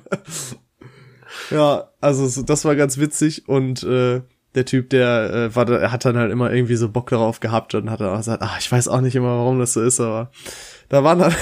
[1.50, 4.22] ja, also so, das war ganz witzig und äh,
[4.55, 7.38] der Typ, der äh, war, da- er hat dann halt immer irgendwie so Bock darauf
[7.40, 9.81] gehabt und hat dann auch gesagt, ah, ich weiß auch nicht immer, warum das so
[9.83, 10.31] ist, aber
[10.90, 11.35] da waren dann,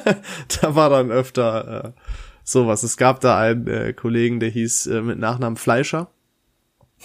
[0.60, 2.00] da war dann öfter, äh,
[2.44, 2.82] sowas.
[2.82, 6.08] Es gab da einen äh, Kollegen, der hieß äh, mit Nachnamen Fleischer.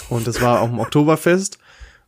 [0.09, 1.57] Und das war auch im Oktoberfest.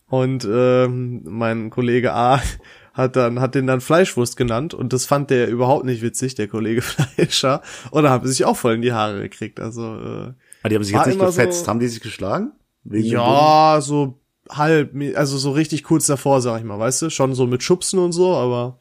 [0.08, 2.42] Und ähm, mein Kollege A
[2.94, 6.48] hat dann hat den dann Fleischwurst genannt und das fand der überhaupt nicht witzig, der
[6.48, 7.62] Kollege Fleischer.
[7.90, 9.60] Und da haben sie sich auch voll in die Haare gekriegt.
[9.60, 11.66] Also äh, Aber Ah, die haben sich jetzt nicht gefetzt.
[11.66, 12.52] so- haben die sich geschlagen?
[12.84, 17.34] Wegen ja, so halb, also so richtig kurz davor, sag ich mal, weißt du, schon
[17.34, 18.78] so mit Schubsen und so, aber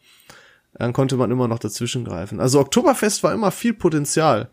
[0.75, 2.41] dann konnte man immer noch dazwischen greifen.
[2.41, 4.51] Also Oktoberfest war immer viel Potenzial.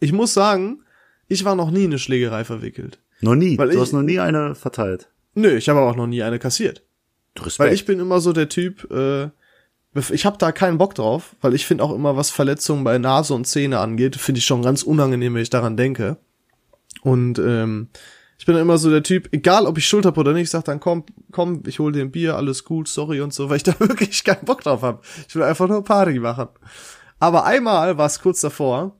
[0.00, 0.82] Ich muss sagen,
[1.28, 2.98] ich war noch nie in eine Schlägerei verwickelt.
[3.20, 3.56] Noch nie.
[3.58, 5.08] Weil du ich- hast noch nie eine verteilt.
[5.34, 6.82] Nö, ich habe auch noch nie eine kassiert.
[7.38, 7.58] Respekt.
[7.60, 9.30] Weil ich bin immer so der Typ, äh,
[10.10, 13.32] ich habe da keinen Bock drauf, weil ich finde auch immer, was Verletzungen bei Nase
[13.34, 16.18] und Zähne angeht, finde ich schon ganz unangenehm, wenn ich daran denke.
[17.02, 17.88] Und ähm,
[18.42, 20.64] ich bin immer so der Typ, egal ob ich Schuld hab oder nicht, ich sag
[20.64, 23.62] dann komm, komm, ich hol dir ein Bier, alles gut, sorry und so, weil ich
[23.62, 25.04] da wirklich keinen Bock drauf hab.
[25.28, 26.48] Ich will einfach nur Party machen.
[27.20, 28.96] Aber einmal war es kurz davor,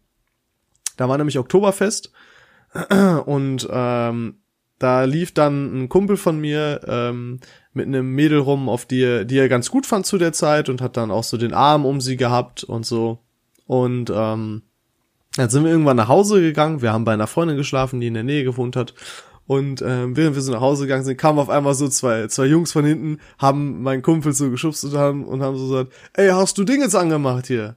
[0.96, 2.12] da war nämlich Oktoberfest
[3.26, 4.36] und ähm,
[4.78, 7.40] da lief dann ein Kumpel von mir ähm,
[7.72, 10.68] mit einem Mädel rum, auf die er, die er ganz gut fand zu der Zeit
[10.68, 13.18] und hat dann auch so den Arm um sie gehabt und so.
[13.66, 14.62] Und ähm,
[15.34, 16.80] dann sind wir irgendwann nach Hause gegangen.
[16.80, 18.94] Wir haben bei einer Freundin geschlafen, die in der Nähe gewohnt hat.
[19.46, 22.46] Und ähm, während wir so nach Hause gegangen sind, kamen auf einmal so zwei, zwei
[22.46, 26.28] Jungs von hinten, haben meinen Kumpel so geschubst und haben, und haben so gesagt, ey,
[26.28, 27.76] hast du Dingens angemacht hier?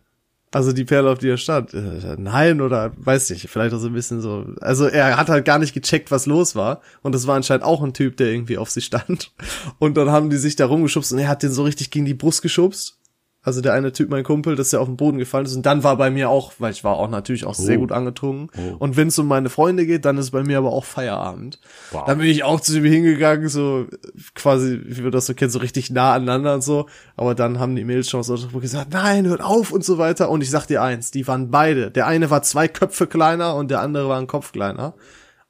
[0.55, 1.73] Also die Perle, auf die er stand.
[1.73, 4.45] Äh, nein, oder weiß nicht, vielleicht auch so ein bisschen so.
[4.61, 6.79] Also er hat halt gar nicht gecheckt, was los war.
[7.01, 9.33] Und das war anscheinend auch ein Typ, der irgendwie auf sie stand.
[9.79, 12.13] Und dann haben die sich da rumgeschubst und er hat den so richtig gegen die
[12.13, 12.97] Brust geschubst.
[13.45, 15.55] Also der eine Typ, mein Kumpel, dass er auf den Boden gefallen ist.
[15.55, 17.81] Und dann war bei mir auch, weil ich war auch natürlich auch sehr Oh.
[17.81, 18.49] gut angetrunken.
[18.57, 18.75] Oh.
[18.79, 21.59] Und wenn es um meine Freunde geht, dann ist bei mir aber auch Feierabend.
[21.91, 22.05] Wow.
[22.07, 23.85] Dann bin ich auch zu ihm hingegangen, so
[24.33, 26.87] quasi, wie wir das so kennen, so richtig nah aneinander und so.
[27.15, 30.29] Aber dann haben die Mädels schon so gesagt, nein, hört auf und so weiter.
[30.31, 31.91] Und ich sag dir eins, die waren beide.
[31.91, 34.95] Der eine war zwei Köpfe kleiner und der andere war ein Kopf kleiner.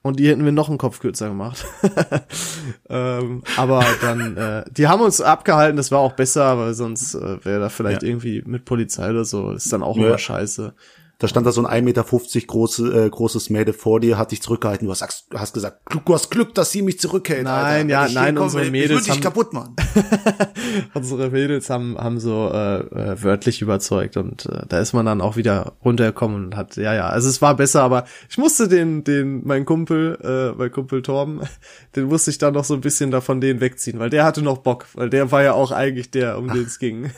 [0.05, 1.65] Und die hätten wir noch einen Kopf kürzer gemacht.
[2.89, 7.43] ähm, aber dann, äh, die haben uns abgehalten, das war auch besser, weil sonst äh,
[7.43, 8.09] wäre da vielleicht Ja.
[8.09, 9.51] irgendwie mit Polizei oder so.
[9.51, 10.05] Ist dann auch Ja.
[10.07, 10.75] immer scheiße.
[11.17, 12.03] Da stand da so ein 1,50 Meter
[12.47, 14.85] große, äh, großes Mädel vor dir, hat dich zurückgehalten.
[14.87, 17.43] Du hast, hast gesagt, du hast Glück, dass sie mich zurückhält.
[17.45, 17.89] Nein, Alter.
[17.89, 19.75] Ja, ich nein, komme, unsere ich Mädels dich haben- kaputt machen.
[20.93, 25.21] Unsere Mädels haben, haben so äh, äh, wörtlich überzeugt und äh, da ist man dann
[25.21, 29.03] auch wieder runtergekommen und hat, ja, ja, also es war besser, aber ich musste den,
[29.03, 31.41] den, mein Kumpel, äh, mein Kumpel Torben,
[31.95, 34.59] den musste ich dann noch so ein bisschen davon den wegziehen, weil der hatte noch
[34.59, 37.11] Bock, weil der war ja auch eigentlich der, um den es ging.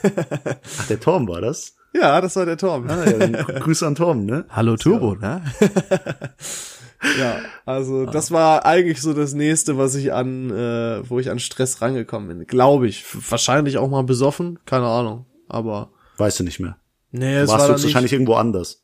[0.78, 1.74] Ach, der Torben war das?
[1.94, 2.90] Ja, das war der Torben.
[2.90, 3.26] Ah, ja,
[3.60, 4.44] Grüße an Torben, ne?
[4.50, 5.42] Hallo Turbo, ne?
[7.18, 11.38] ja, also das war eigentlich so das nächste, was ich an, äh, wo ich an
[11.38, 12.46] Stress rangekommen bin.
[12.46, 13.04] Glaube ich.
[13.30, 15.26] Wahrscheinlich auch mal besoffen, keine Ahnung.
[15.48, 16.76] Aber Weißt du nicht mehr.
[17.10, 18.82] nee, Du es warst war jetzt nicht wahrscheinlich irgendwo anders.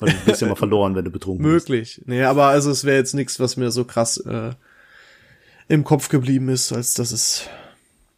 [0.00, 1.68] Weil du bist ja mal verloren, wenn du betrunken bist.
[1.68, 2.02] möglich.
[2.06, 4.50] Nee, aber also es wäre jetzt nichts, was mir so krass äh,
[5.68, 7.48] im Kopf geblieben ist, als dass es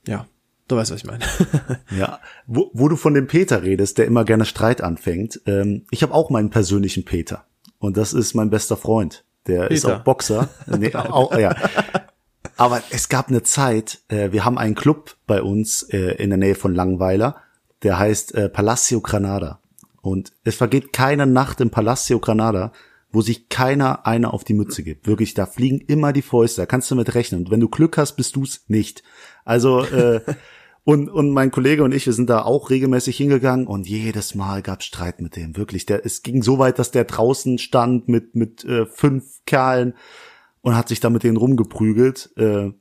[0.07, 0.27] ja,
[0.71, 1.25] du weißt, was ich meine.
[1.97, 5.41] Ja, wo, wo du von dem Peter redest, der immer gerne Streit anfängt.
[5.47, 7.45] Ähm, ich habe auch meinen persönlichen Peter.
[7.79, 9.25] Und das ist mein bester Freund.
[9.47, 9.97] Der ist Peter.
[9.97, 10.49] auch Boxer.
[10.67, 11.55] nee, auch, ja.
[12.57, 16.39] Aber es gab eine Zeit, äh, wir haben einen Club bei uns äh, in der
[16.39, 17.37] Nähe von Langweiler,
[17.83, 19.61] der heißt äh, Palacio Granada.
[20.03, 22.73] Und es vergeht keine Nacht im Palacio Granada,
[23.13, 25.07] wo sich keiner einer auf die Mütze gibt.
[25.07, 27.43] Wirklich, da fliegen immer die Fäuste, da kannst du mit rechnen.
[27.43, 29.03] Und wenn du Glück hast, bist du's nicht.
[29.45, 30.21] Also, äh,
[30.85, 34.63] und, und mein Kollege und ich, wir sind da auch regelmäßig hingegangen und jedes Mal
[34.63, 35.57] gab Streit mit dem.
[35.57, 39.95] Wirklich, der, es ging so weit, dass der draußen stand mit, mit äh, fünf Kerlen
[40.63, 42.31] und hat sich da mit denen rumgeprügelt.
[42.37, 42.73] Äh,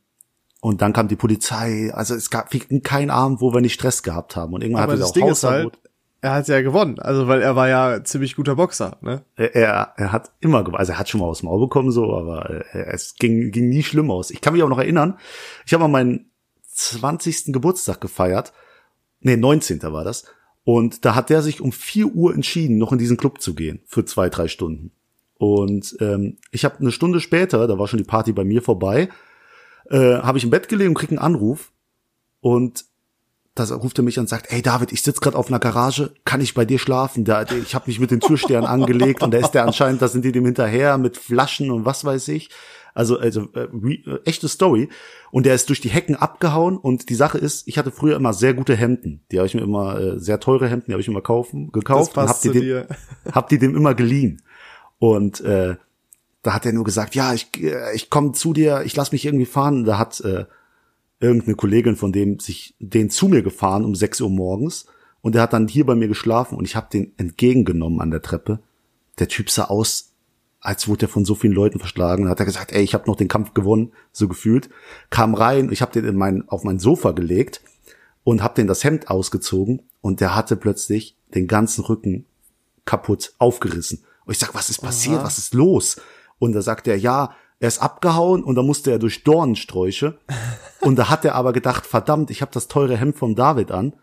[0.62, 1.91] und dann kam die Polizei.
[1.93, 2.49] Also es gab
[2.83, 4.53] keinen Abend, wo wir nicht Stress gehabt haben.
[4.53, 5.79] Und irgendwann aber hatte das er auch Ding ist halt,
[6.21, 9.23] er hat ja gewonnen, also weil er war ja ziemlich guter Boxer, ne?
[9.38, 10.79] Er, er, er hat immer gewonnen.
[10.79, 13.69] Also er hat schon mal aus dem Maul bekommen, so, aber äh, es ging, ging
[13.69, 14.29] nie schlimm aus.
[14.29, 15.17] Ich kann mich auch noch erinnern,
[15.65, 16.28] ich habe mal meinen
[16.79, 17.53] 20.
[17.53, 18.53] Geburtstag gefeiert.
[19.19, 19.81] Nee, 19.
[19.83, 20.25] war das.
[20.63, 23.81] Und da hat der sich um 4 Uhr entschieden, noch in diesen Club zu gehen
[23.85, 24.91] für zwei, drei Stunden.
[25.35, 29.09] Und ähm, ich habe eine Stunde später, da war schon die Party bei mir vorbei,
[29.89, 31.71] äh, habe ich im Bett gelegen und krieg einen Anruf.
[32.41, 32.85] Und
[33.55, 36.13] da ruft er mich an und sagt, ey David, ich sitze gerade auf einer Garage,
[36.23, 37.25] kann ich bei dir schlafen?
[37.25, 40.23] Da, ich habe mich mit den Türstern angelegt und da ist der anscheinend, da sind
[40.23, 42.49] die dem hinterher mit Flaschen und was weiß ich.
[42.93, 44.89] Also, also äh, re- äh, echte Story.
[45.32, 48.34] Und der ist durch die Hecken abgehauen und die Sache ist, ich hatte früher immer
[48.34, 49.21] sehr gute Hemden.
[49.32, 52.17] Die habe ich mir immer, äh, sehr teure Hemden, die habe ich immer kaufen, gekauft
[52.17, 52.88] Das und hab die, dem, dir.
[53.32, 54.41] hab die dem immer geliehen.
[54.97, 55.75] Und äh,
[56.41, 59.25] da hat er nur gesagt, ja, ich, äh, ich komme zu dir, ich lass mich
[59.25, 59.84] irgendwie fahren.
[59.86, 60.45] Da hat äh,
[61.19, 64.86] irgendeine Kollegin von dem sich den zu mir gefahren um 6 Uhr morgens
[65.21, 68.21] und der hat dann hier bei mir geschlafen und ich habe den entgegengenommen an der
[68.21, 68.60] Treppe
[69.19, 70.09] der Typ sah aus,
[70.62, 72.30] als wurde er von so vielen Leuten verschlagen.
[72.30, 74.69] Hat er gesagt, ey, ich habe noch den Kampf gewonnen, so gefühlt.
[75.10, 77.62] Kam rein, ich habe den in mein, auf mein Sofa gelegt
[78.24, 82.26] und habe den das Hemd ausgezogen und der hatte plötzlich den ganzen Rücken
[82.86, 84.04] kaputt aufgerissen.
[84.26, 85.17] Und ich sag, was ist passiert?
[85.17, 85.26] Aha.
[85.26, 86.02] Was ist los?
[86.39, 90.17] Und da sagt er, ja, er ist abgehauen und da musste er durch Dornensträuche.
[90.82, 93.93] und da hat er aber gedacht, verdammt, ich habe das teure Hemd von David an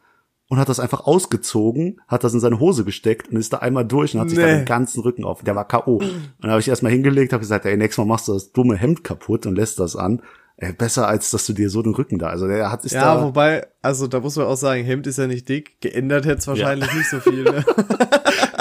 [0.48, 3.85] und hat das einfach ausgezogen, hat das in seine Hose gesteckt und ist da einmal
[3.85, 4.44] durch und hat sich Nee.
[4.44, 5.42] dann den ganzen Rücken auf.
[5.42, 5.96] Der war K.O.
[5.96, 8.76] Und dann habe ich erstmal hingelegt, habe gesagt, ey, nächstes Mal machst du das dumme
[8.76, 10.22] Hemd kaputt und lässt das an.
[10.59, 12.28] Ey, besser als dass du dir so den Rücken da.
[12.28, 13.22] Also der hat sich Ja, da.
[13.24, 15.80] wobei, also da muss man auch sagen, Hemd ist ja nicht dick.
[15.82, 17.42] Geändert hätte es wahrscheinlich nicht so viel.
[17.44, 17.64] Ne?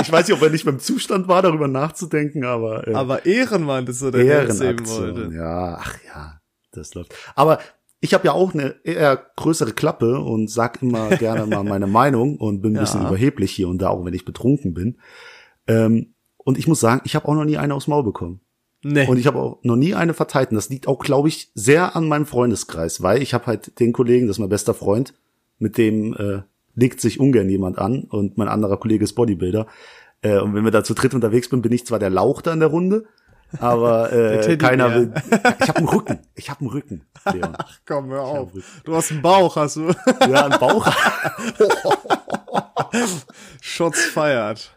[0.01, 2.87] Ich weiß nicht, ob er nicht beim Zustand war, darüber nachzudenken, aber.
[2.87, 4.63] Äh, Aber Ehrenmann ist so der sehen wollte.
[4.65, 5.31] Ehrenaktion.
[5.33, 6.39] Ja, ach ja,
[6.73, 7.15] das läuft.
[7.33, 7.59] Aber
[8.05, 12.37] ich habe ja auch eine eher größere Klappe und sag immer gerne mal meine Meinung
[12.37, 12.81] und bin ein Ja.
[12.81, 14.97] bisschen überheblich hier und da, auch wenn ich betrunken bin.
[15.67, 18.39] Ähm, und ich muss sagen, ich habe auch noch nie eine aufs Maul bekommen.
[18.83, 19.07] Nee.
[19.07, 20.51] Und ich habe auch noch nie eine verteilt.
[20.51, 23.93] Und das liegt auch, glaube ich, sehr an meinem Freundeskreis, weil ich habe halt den
[23.93, 25.15] Kollegen, das ist mein bester Freund,
[25.57, 26.41] mit dem äh,
[26.75, 29.65] legt sich ungern jemand an und mein anderer Kollege ist Bodybuilder.
[30.21, 32.53] Äh, und wenn wir da zu dritt unterwegs sind, bin ich zwar der Lauch da
[32.53, 33.05] in der Runde,
[33.59, 35.13] aber Der äh, keiner will.
[35.61, 36.19] Ich habe einen Rücken.
[36.35, 37.05] Ich habe einen Rücken.
[37.33, 37.57] Leon.
[37.87, 38.51] Komm, hör auf.
[38.83, 39.89] Du hast einen Bauch, hast du.
[40.29, 40.85] Ja, einen Bauch.
[43.61, 44.75] Shots feiert.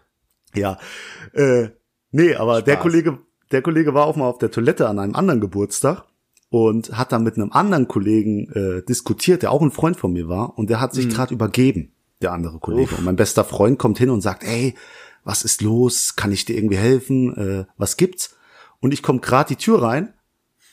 [0.55, 0.79] ja.
[1.35, 1.69] Äh,
[2.11, 2.83] nee, aber der Spaß.
[2.83, 3.19] Kollege,
[3.53, 6.05] der Kollege war auch mal auf der Toilette an einem anderen Geburtstag
[6.49, 10.29] und hat dann mit einem anderen Kollegen äh, diskutiert, der auch ein Freund von mir
[10.29, 11.11] war und der hat sich Mhm.
[11.11, 12.95] gerade übergeben, der andere Kollege.
[12.97, 14.75] Und mein bester Freund kommt hin und sagt, ey,
[15.23, 16.17] was ist los?
[16.17, 17.37] Kann ich dir irgendwie helfen?
[17.37, 18.37] Äh, was gibt's?
[18.81, 20.14] Und ich komme gerade die Tür rein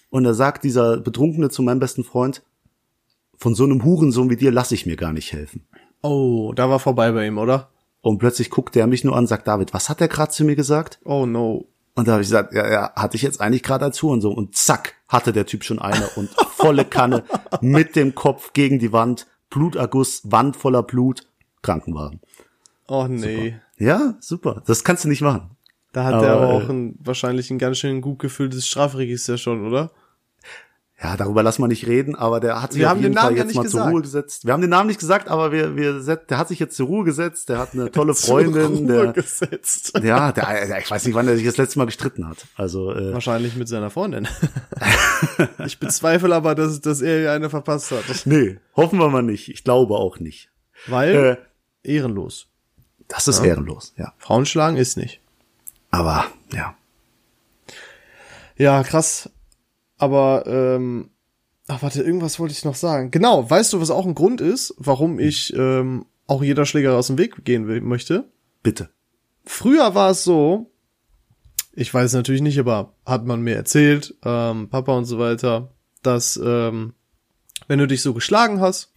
[0.09, 2.43] und da sagt dieser Betrunkene zu meinem besten Freund,
[3.37, 5.67] von so einem Hurensohn wie dir lasse ich mir gar nicht helfen.
[6.01, 7.69] Oh, da war vorbei bei ihm, oder?
[8.01, 10.45] Und plötzlich guckt er mich nur an und sagt, David, was hat er gerade zu
[10.45, 10.99] mir gesagt?
[11.03, 11.65] Oh no.
[11.95, 14.35] Und da habe ich gesagt, ja, ja, hatte ich jetzt eigentlich gerade als Hurensohn.
[14.35, 17.23] Und zack, hatte der Typ schon eine und volle Kanne
[17.61, 21.27] mit dem Kopf gegen die Wand, Bluterguss, Wand voller Blut,
[21.61, 22.19] Krankenwagen.
[22.87, 23.59] Oh nee.
[23.77, 24.61] Ja, super.
[24.67, 25.54] Das kannst du nicht machen.
[25.95, 29.37] Da hat Aber, er aber äh, auch ein, wahrscheinlich ein ganz schön gut gefülltes Strafregister
[29.37, 29.91] schon, oder?
[31.01, 33.15] Ja, darüber lassen wir nicht reden, aber der hat sich Wir auf haben jeden den
[33.15, 33.83] Namen Fall ja jetzt nicht mal gesagt.
[33.85, 34.45] zur Ruhe gesetzt.
[34.45, 37.05] Wir haben den Namen nicht gesagt, aber wir, wir, der hat sich jetzt zur Ruhe
[37.05, 37.47] gesetzt.
[37.47, 38.87] Der hat eine tolle Freundin.
[38.87, 39.97] Zur Ruhe Der, gesetzt.
[40.03, 42.45] ja, der, der, ich weiß nicht, wann er sich das letzte Mal gestritten hat.
[42.57, 44.27] Also, äh, Wahrscheinlich mit seiner Freundin.
[45.65, 48.03] ich bezweifle aber, dass, dass er eine verpasst hat.
[48.25, 49.47] nee, hoffen wir mal nicht.
[49.47, 50.49] Ich glaube auch nicht.
[50.87, 51.39] Weil
[51.83, 52.47] Äh, ehrenlos.
[53.07, 54.13] das ist ehrenlos, ja.
[54.17, 55.21] Frauen schlagen ist nicht.
[55.95, 56.75] Aber, ja.
[58.57, 59.29] Ja, krass.
[59.97, 61.11] Aber, ähm,
[61.69, 63.11] ach warte, irgendwas wollte ich noch sagen.
[63.11, 67.07] Genau, weißt du, was auch ein Grund ist, warum ich ähm, auch jeder Schlägerei aus
[67.07, 68.29] dem Weg gehen will, möchte?
[68.61, 68.89] Bitte.
[69.45, 70.69] Früher war es so,
[71.71, 75.71] ich weiß natürlich nicht, aber hat man mir erzählt, ähm, Papa und so weiter,
[76.03, 76.93] dass ähm,
[77.69, 78.91] wenn du dich so geschlagen hast,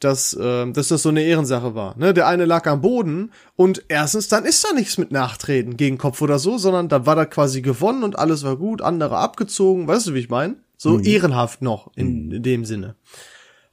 [0.00, 1.96] dass, ähm, dass das so eine Ehrensache war.
[1.96, 2.12] Ne?
[2.12, 6.20] Der eine lag am Boden und erstens, dann ist da nichts mit Nachtreten gegen Kopf
[6.22, 10.08] oder so, sondern da war da quasi gewonnen und alles war gut, andere abgezogen, weißt
[10.08, 10.56] du, wie ich meine?
[10.76, 12.96] So ehrenhaft noch in, in dem Sinne.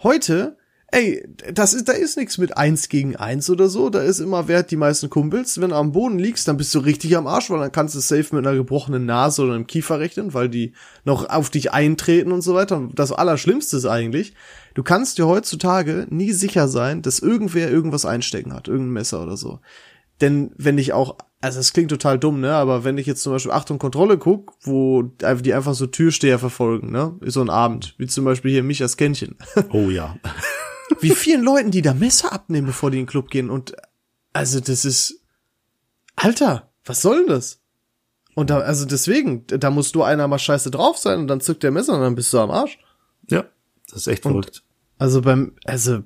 [0.03, 0.57] Heute,
[0.91, 3.89] ey, das ist, da ist nichts mit eins gegen eins oder so.
[3.89, 5.59] Da ist immer wert die meisten Kumpels.
[5.59, 7.99] Wenn du am Boden liegst, dann bist du richtig am Arsch, weil dann kannst du
[7.99, 10.73] safe mit einer gebrochenen Nase oder einem Kiefer rechnen, weil die
[11.03, 12.77] noch auf dich eintreten und so weiter.
[12.77, 14.33] Und das Allerschlimmste ist eigentlich,
[14.75, 19.35] du kannst dir heutzutage nie sicher sein, dass irgendwer irgendwas einstecken hat, irgendein Messer oder
[19.35, 19.59] so.
[20.21, 23.33] Denn wenn ich auch, also es klingt total dumm, ne, aber wenn ich jetzt zum
[23.33, 27.93] Beispiel Achtung Kontrolle guck, wo die einfach so Türsteher verfolgen, ne, ist so ein Abend,
[27.97, 29.35] wie zum Beispiel hier Michas Kännchen.
[29.69, 30.15] Oh ja.
[31.01, 33.75] wie vielen Leuten die da Messer abnehmen, bevor die in den Club gehen und
[34.33, 35.21] also das ist
[36.15, 37.59] Alter, was soll denn das?
[38.35, 41.63] Und da, also deswegen, da musst du einer mal scheiße drauf sein und dann zückt
[41.63, 42.77] der Messer und dann bist du am Arsch.
[43.29, 43.45] Ja.
[43.89, 44.63] Das ist echt Und- verrückt.
[44.99, 45.99] Also beim, also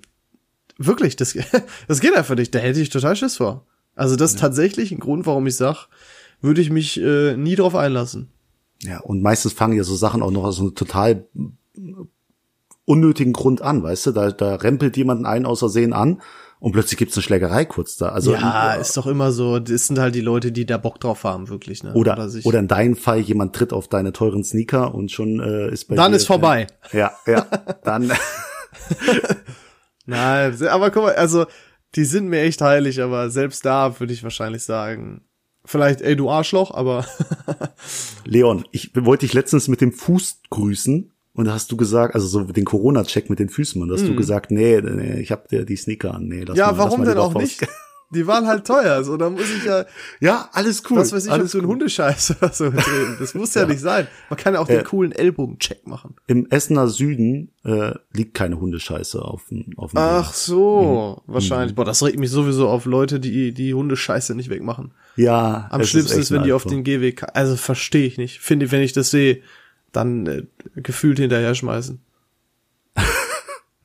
[0.77, 1.38] wirklich, das,
[1.88, 2.54] das geht einfach nicht.
[2.56, 3.65] Da hätte ich total Schiss vor.
[3.95, 5.88] Also das ist tatsächlich ein Grund, warum ich sag,
[6.41, 8.30] würde ich mich äh, nie drauf einlassen.
[8.84, 11.25] Ja, und meistens fangen ja so Sachen auch noch aus einem total
[12.86, 14.12] unnötigen Grund an, weißt du?
[14.12, 16.22] Da, da rempelt jemand einen aus Versehen an
[16.60, 18.10] und plötzlich gibt's eine Schlägerei kurz da.
[18.10, 19.60] Also ja, äh, ist doch immer so.
[19.60, 21.84] Das sind halt die Leute, die da Bock drauf haben, wirklich.
[21.84, 21.94] Ne?
[21.94, 25.72] oder, sich, oder in deinem Fall, jemand tritt auf deine teuren Sneaker und schon äh,
[25.72, 26.67] ist bei dann dir, ist vorbei.
[26.91, 27.48] Ja, ja,
[27.84, 28.12] dann
[30.06, 31.46] Nein, aber guck mal, also
[31.96, 35.26] die sind mir echt heilig, aber selbst da würde ich wahrscheinlich sagen,
[35.65, 37.06] vielleicht, ey du Arschloch, aber
[38.26, 42.28] Leon, ich wollte dich letztens mit dem Fuß grüßen und da hast du gesagt, also
[42.28, 45.48] so den Corona-Check mit den Füßen und da hast du gesagt, nee, nee ich hab
[45.48, 46.28] dir die Sneaker an.
[46.28, 47.65] Nee, lass ja, mal, lass warum mal denn auch nicht?
[48.12, 49.04] die waren halt teuer.
[49.04, 49.86] So, da muss ich ja,
[50.20, 50.98] Ja, alles cool.
[50.98, 53.15] was weiß ich, ob alles so ein Hundescheiß oder so treten.
[53.20, 54.08] Das muss ja, nicht sein.
[54.30, 56.15] Man kann ja auch den coolen Ellbogencheck machen.
[56.28, 61.76] Im Essener Süden äh, liegt keine Hundescheiße auf dem auf dem Ach so, wahrscheinlich.
[61.76, 64.94] Boah, das regt mich sowieso auf Leute, die die Hundescheiße nicht wegmachen.
[65.15, 68.39] Ja, Am schlimmsten echt ist, wenn die auf den Gehweg, also verstehe ich nicht.
[68.39, 69.41] Finde, wenn ich das sehe,
[69.91, 70.43] dann äh,
[70.75, 72.01] gefühlt hinterher schmeißen.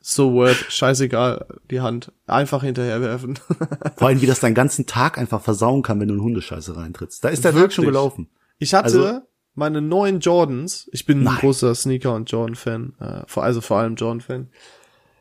[0.01, 3.38] so word, scheißegal, die Hand einfach hinterher werfen.
[3.97, 7.25] Vor allem, wie das deinen ganzen Tag einfach versauen kann, wenn du in Hundescheiße reintrittst.
[7.25, 7.87] Da ist der Tag schon Wirklich.
[7.99, 8.29] gelaufen.
[8.59, 9.21] Ich hatte Also-
[9.55, 10.88] meine neuen Jordans.
[10.92, 11.38] Ich bin ein Nein.
[11.38, 14.51] großer Sneaker und Jordan-Fan, äh, also vor allem Jordan-Fan.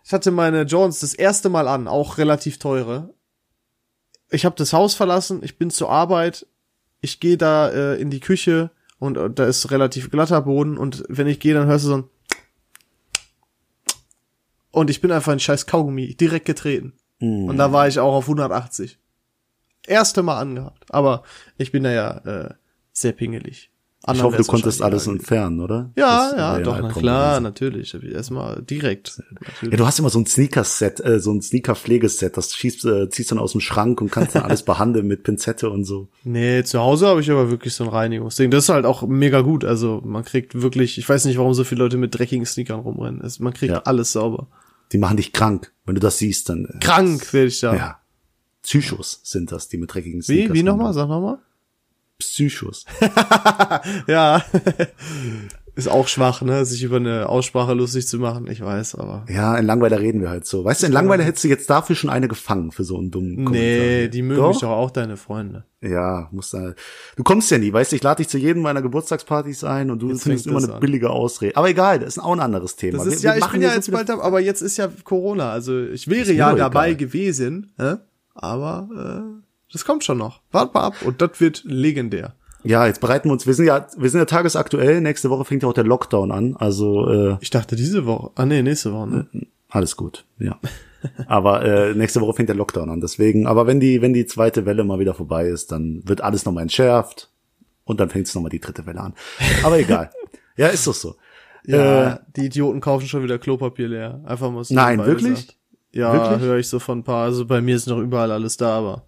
[0.04, 3.14] Ich hatte meine Jordans das erste Mal an, auch relativ teure.
[4.30, 6.46] Ich habe das Haus verlassen, ich bin zur Arbeit,
[7.00, 11.04] ich gehe da äh, in die Küche und äh, da ist relativ glatter Boden und
[11.10, 12.04] wenn ich gehe, dann hörst du so ein
[14.76, 16.94] und ich bin einfach ein scheiß Kaugummi direkt getreten.
[17.20, 17.46] Mhm.
[17.48, 19.00] Und da war ich auch auf 180.
[19.88, 20.84] Erste Mal angehabt.
[20.90, 21.24] Aber
[21.58, 22.54] ich bin da ja äh,
[22.92, 23.72] sehr pingelig.
[24.14, 25.92] Ich hoffe, du konntest alles entfernen, oder?
[25.96, 27.44] Ja, Das ja, doch, na klar, gewesen.
[27.44, 28.14] natürlich.
[28.14, 29.18] Erstmal direkt.
[29.18, 29.78] Ja, Natürlich.
[29.78, 33.40] du hast immer so ein Sneaker-Set, äh, so ein Sneaker-Pflegeset, das schießt, äh, ziehst dann
[33.40, 36.10] aus dem Schrank und kannst dann alles behandeln mit Pinzette und so.
[36.24, 38.52] Nee, zu Hause habe ich aber wirklich so ein Reinigungsding.
[38.52, 39.66] Das ist halt auch mega gut.
[39.66, 43.22] Also man kriegt wirklich, ich weiß nicht, warum so viele Leute mit dreckigen Sneakern rumrennen.
[43.22, 43.82] Es- Man kriegt Ja.
[43.86, 44.48] alles sauber.
[44.92, 45.72] Die machen dich krank.
[45.86, 47.76] Wenn du das siehst, dann äh, Krank werde ich da.
[47.76, 47.98] ja.
[48.62, 50.54] Psychos sind das, die mit dreckigen Wie, Sneakers.
[50.54, 50.94] wie nochmal?
[50.94, 51.38] Sag nochmal.
[52.20, 52.86] Psychos.
[54.08, 54.44] Ja.
[55.76, 58.48] ist auch schwach, ne, sich über eine Aussprache lustig zu machen.
[58.50, 59.26] Ich weiß, aber.
[59.30, 60.64] Ja, in Langweiler reden wir halt so.
[60.64, 63.36] Weißt du, in Langweiler hättest du jetzt dafür schon eine gefangen für so einen dummen
[63.46, 63.60] Kommentar.
[63.62, 64.50] Nee, die mögen Doch?
[64.50, 65.66] mich doch auch deine Freunde.
[65.82, 66.74] Ja, muss da.
[67.18, 70.00] Du kommst ja nie, weißt du, ich lade dich zu jedem meiner Geburtstagspartys ein und
[70.02, 70.80] du Jetzt findest immer eine an.
[70.80, 71.58] billige Ausrede.
[71.58, 73.00] Aber egal, das ist auch ein anderes Thema.
[73.00, 74.90] Das Wir- ist wir ja, ich machen bin ja jetzt bald, aber jetzt ist ja
[75.04, 75.52] Corona.
[75.52, 76.96] Also ich wäre ja dabei egal.
[76.98, 77.98] gewesen, äh?
[78.34, 79.45] aber äh,
[79.76, 80.40] das kommt schon noch.
[80.52, 82.34] Wart mal ab und das wird legendär.
[82.64, 83.46] Ja, jetzt bereiten wir uns.
[83.46, 85.02] Wir sind ja, wir sind ja tagesaktuell.
[85.02, 86.56] Nächste Woche fängt ja auch der Lockdown an.
[86.56, 88.32] Also äh, Ich dachte diese Woche.
[88.36, 89.08] Ah nee, nächste Woche.
[89.08, 89.28] Ne?
[89.70, 90.26] alles gut.
[90.40, 90.58] Ja.
[91.28, 93.02] aber äh, nächste Woche fängt der Lockdown an.
[93.02, 93.46] Deswegen.
[93.46, 96.64] Aber wenn die, wenn die zweite Welle mal wieder vorbei ist, dann wird alles nochmal
[96.64, 97.30] entschärft
[97.84, 99.14] und dann fängt es nochmal die dritte Welle an.
[99.64, 100.10] Aber egal.
[100.58, 101.16] ja, ist doch so.
[101.66, 104.22] Ja, Äh, die Idioten kaufen schon wieder Klopapier leer.
[104.26, 105.36] Einfach mal so Nein, wirklich?
[105.36, 105.56] gesagt.
[105.92, 106.42] Ja, Wirklich?
[106.42, 107.24] höre ich so von ein paar.
[107.26, 109.04] Also bei mir ist noch überall alles da, aber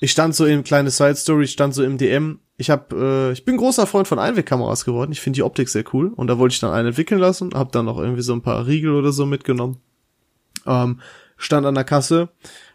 [0.00, 2.40] ich stand so in kleine Side Story, ich stand so im DM.
[2.58, 5.12] Ich hab, äh, ich bin großer Freund von Einwegkameras geworden.
[5.12, 7.72] Ich finde die Optik sehr cool und da wollte ich dann eine entwickeln lassen, hab
[7.72, 9.78] dann noch irgendwie so ein paar Riegel oder so mitgenommen.
[10.66, 11.00] Ähm,
[11.36, 12.30] stand an der Kasse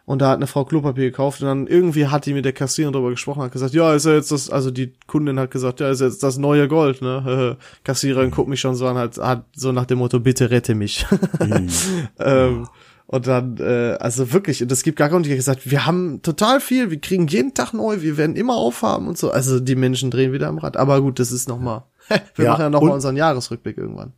[0.06, 2.94] und da hat eine Frau Klopapier gekauft und dann irgendwie hat die mit der Kassiererin
[2.94, 5.90] darüber gesprochen, hat gesagt, ja, ist ja jetzt das, also die Kundin hat gesagt, ja,
[5.90, 7.58] ist jetzt das neue Gold, ne?
[7.84, 11.06] Kassiererin guckt mich schon so an, hat, hat so nach dem Motto, bitte rette mich.
[12.20, 12.68] ähm,
[13.12, 16.60] und dann, äh, also wirklich, und es gibt gar keinen, die gesagt, wir haben total
[16.60, 19.32] viel, wir kriegen jeden Tag neu, wir werden immer aufhaben und so.
[19.32, 20.78] Also die Menschen drehen wieder am Rad.
[20.78, 21.86] Aber gut, das ist noch mal.
[22.36, 24.14] Wir Ja, machen ja noch mal und- unseren Jahresrückblick irgendwann.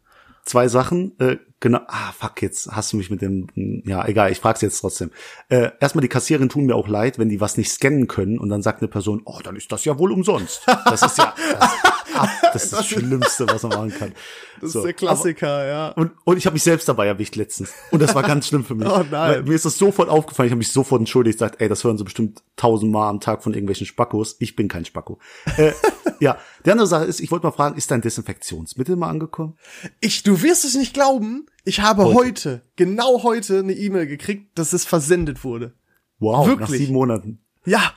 [0.45, 1.13] zwei Sachen.
[1.19, 1.79] Äh, genau.
[1.87, 3.47] Ah, fuck, jetzt hast du mich mit dem.
[3.85, 5.11] Ja, egal, ich frag's jetzt trotzdem.
[5.47, 8.49] Äh, erstmal, die Kassiererin tun mir auch leid, wenn die was nicht scannen können und
[8.49, 10.61] dann sagt eine Person, oh, dann ist das ja wohl umsonst.
[10.85, 11.71] Das ist ja das,
[12.15, 14.13] ab, das, ist das Schlimmste, was man machen kann.
[14.59, 15.89] Das So, ist der Klassiker, ja.
[15.89, 17.73] Und, und ich habe mich selbst dabei erwischt letztens.
[17.91, 18.83] Und das war ganz schlimm für mich.
[18.93, 19.45] Oh nein.
[19.45, 20.47] Mir ist das sofort aufgefallen.
[20.47, 21.39] Ich habe mich sofort entschuldigt.
[21.39, 24.35] Sagt, ey, das hören sie bestimmt tausendmal am Tag von irgendwelchen Spackos.
[24.39, 25.17] Ich bin kein Spacko.
[25.57, 25.71] äh,
[26.19, 29.57] ja, die andere Sache ist, ich wollte mal fragen, ist dein Desinfektionsmittel mal angekommen?
[29.99, 34.73] Ich, du wirst es nicht glauben, ich habe heute, genau heute, eine E-Mail gekriegt, dass
[34.73, 35.73] es versendet wurde.
[36.19, 36.81] Wow, nach Wirklich?
[36.81, 37.39] sieben Monaten.
[37.65, 37.93] Ja.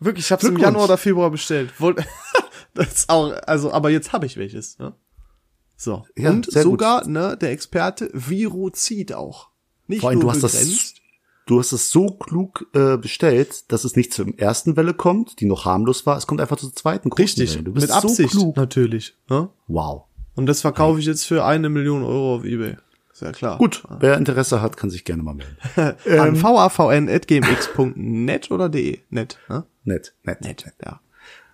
[0.00, 0.56] Wirklich, ich habe es im.
[0.56, 1.72] Januar oder Februar bestellt.
[2.72, 4.78] Das ist auch, also, aber jetzt habe ich welches.
[4.78, 4.94] Ne?
[5.76, 6.04] So.
[6.16, 9.48] Ja, Und sogar, ne, der Experte, Virozid auch.
[9.88, 11.00] Nicht Vor allem, nur du hast das, begrenzt.
[11.46, 15.46] du hast es so klug äh, bestellt, dass es nicht zur ersten Welle kommt, die
[15.46, 16.16] noch harmlos war.
[16.16, 17.64] Es kommt einfach zur zweiten großen Richtig, Welle.
[17.64, 18.56] Du bist mit Absicht, so klug.
[18.56, 19.16] natürlich.
[19.28, 19.48] Ne?
[19.66, 20.04] Wow.
[20.40, 22.78] Und das verkaufe ich jetzt für eine Million Euro auf Ebay.
[23.12, 23.58] Ist ja klar.
[23.58, 25.54] Gut, wer Interesse hat, kann sich gerne mal melden.
[26.18, 29.00] An vavn.gmx.net oder de?
[29.10, 29.64] Net, ne?
[29.84, 31.00] nett, nett, Net, ja.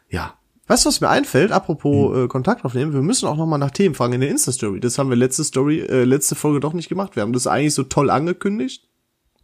[0.09, 0.35] Ja.
[0.69, 2.25] Weißt du, was mir einfällt, apropos Hm.
[2.25, 2.93] äh, Kontakt aufnehmen?
[2.93, 4.79] Wir müssen auch noch mal nach Themen fragen in der Insta-Story.
[4.79, 7.17] Das haben wir letzte Story, äh, letzte Folge doch nicht gemacht.
[7.17, 8.87] Wir haben das eigentlich so toll angekündigt,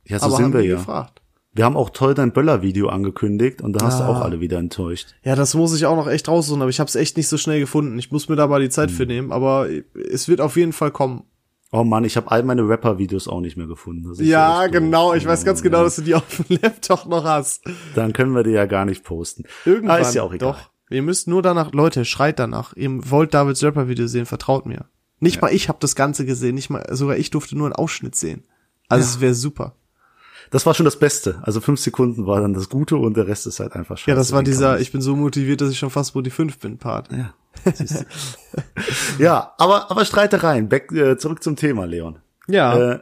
[0.05, 0.77] Ja, so aber sind haben wir ja.
[0.77, 1.21] gefragt.
[1.55, 4.09] Wir haben auch toll dein Böller-Video angekündigt und da hast du Ah.
[4.09, 5.15] auch alle wieder enttäuscht.
[5.23, 7.37] Ja, das muss ich auch noch echt raussuchen, aber ich habe es echt nicht so
[7.37, 7.99] schnell gefunden.
[7.99, 8.71] Ich muss mir da mal die Hm.
[8.71, 9.69] Zeit für nehmen, aber
[10.11, 11.25] es wird auf jeden Fall kommen.
[11.71, 14.13] Oh Mann, ich habe all meine Rapper-Videos auch nicht mehr gefunden.
[14.23, 15.15] Ja, genau.
[15.15, 15.85] Ich weiß ganz Oh, genau, ja.
[15.85, 17.63] dass du die auf dem Laptop noch hast.
[17.95, 19.45] Dann können wir die ja gar nicht posten.
[19.65, 19.97] Irgendwann.
[19.97, 20.53] Ah, ist ja auch egal.
[20.53, 20.71] Doch.
[20.91, 22.75] Ihr müsst nur danach, Leute, schreit danach.
[22.77, 24.87] Ihr wollt Davids Rapper-Video sehen, vertraut mir.
[25.21, 28.17] Nicht mal ich habe das Ganze gesehen, nicht mal, sogar ich durfte nur einen Ausschnitt
[28.17, 28.45] sehen.
[28.89, 29.75] Also es wäre super.
[30.53, 31.41] Das war schon das Beste.
[31.43, 34.11] Also fünf Sekunden war dann das Gute und der Rest ist halt einfach scheiße.
[34.11, 36.59] Ja, das war dieser, ich bin so motiviert, dass ich schon fast wo die fünf
[36.59, 37.09] bin, Part.
[37.11, 37.35] Ja,
[39.19, 40.69] ja aber, aber Streitereien.
[40.69, 42.19] Back, äh, zurück zum Thema, Leon.
[42.49, 42.93] Ja.
[42.93, 43.01] Äh,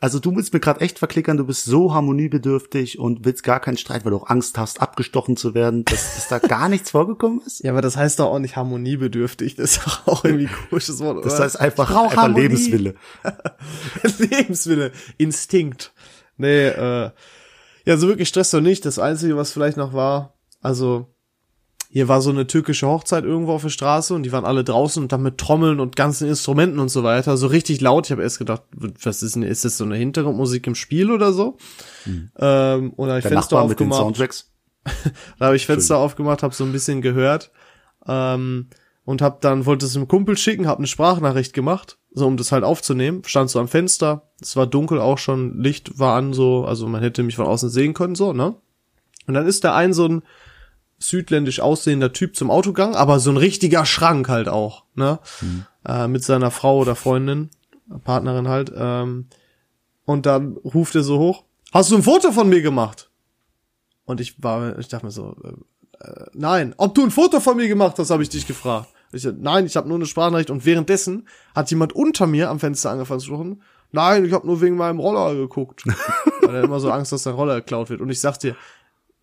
[0.00, 3.76] also du willst mir gerade echt verklickern, du bist so harmoniebedürftig und willst gar keinen
[3.76, 7.40] Streit, weil du auch Angst hast, abgestochen zu werden, dass, dass da gar nichts vorgekommen
[7.44, 7.62] ist?
[7.62, 9.56] Ja, aber das heißt doch auch nicht harmoniebedürftig.
[9.56, 11.24] Das ist doch auch irgendwie ein komisches Wort.
[11.24, 11.44] Das oder?
[11.44, 12.42] heißt einfach, einfach Harmonie.
[12.42, 12.94] Lebenswille.
[14.18, 14.92] Lebenswille.
[15.18, 15.92] Instinkt.
[16.40, 17.10] Nee, äh,
[17.84, 18.84] ja, so wirklich Stress doch nicht.
[18.84, 21.06] Das Einzige, was vielleicht noch war, also
[21.92, 25.02] hier war so eine türkische Hochzeit irgendwo auf der Straße und die waren alle draußen
[25.02, 28.06] und dann mit Trommeln und ganzen Instrumenten und so weiter, so richtig laut.
[28.06, 31.32] Ich habe erst gedacht, was ist denn, ist das so eine Hintergrundmusik im Spiel oder
[31.32, 31.58] so?
[32.38, 34.46] Ähm, und da hab ich Fenster Nachbar aufgemacht.
[35.38, 37.50] Da habe ich Fenster aufgemacht, habe so ein bisschen gehört
[38.06, 38.68] ähm,
[39.04, 42.52] und habe dann wollte es einem Kumpel schicken, habe eine Sprachnachricht gemacht, so um das
[42.52, 43.22] halt aufzunehmen.
[43.24, 47.02] Stand so am Fenster, es war dunkel auch schon, Licht war an so, also man
[47.02, 48.54] hätte mich von außen sehen können so, ne?
[49.26, 50.22] Und dann ist da ein so ein
[50.98, 55.18] südländisch aussehender Typ zum Auto gegangen, aber so ein richtiger Schrank halt auch, ne?
[55.86, 57.50] Äh, mit seiner Frau oder Freundin,
[58.04, 58.72] Partnerin halt.
[58.74, 59.28] Ähm,
[60.04, 63.10] und dann ruft er so hoch: Hast du ein Foto von mir gemacht?
[64.04, 65.36] Und ich war, ich dachte mir so,
[66.00, 68.88] äh, nein, ob du ein Foto von mir gemacht hast, habe ich dich gefragt.
[69.12, 72.90] Ich nein, ich habe nur eine Sprachnachricht und währenddessen hat jemand unter mir am Fenster
[72.90, 73.62] angefangen zu sprechen.
[73.92, 75.84] Nein, ich habe nur wegen meinem Roller geguckt.
[76.42, 78.00] Weil er immer so Angst, dass sein Roller geklaut wird.
[78.00, 78.54] Und ich sag dir,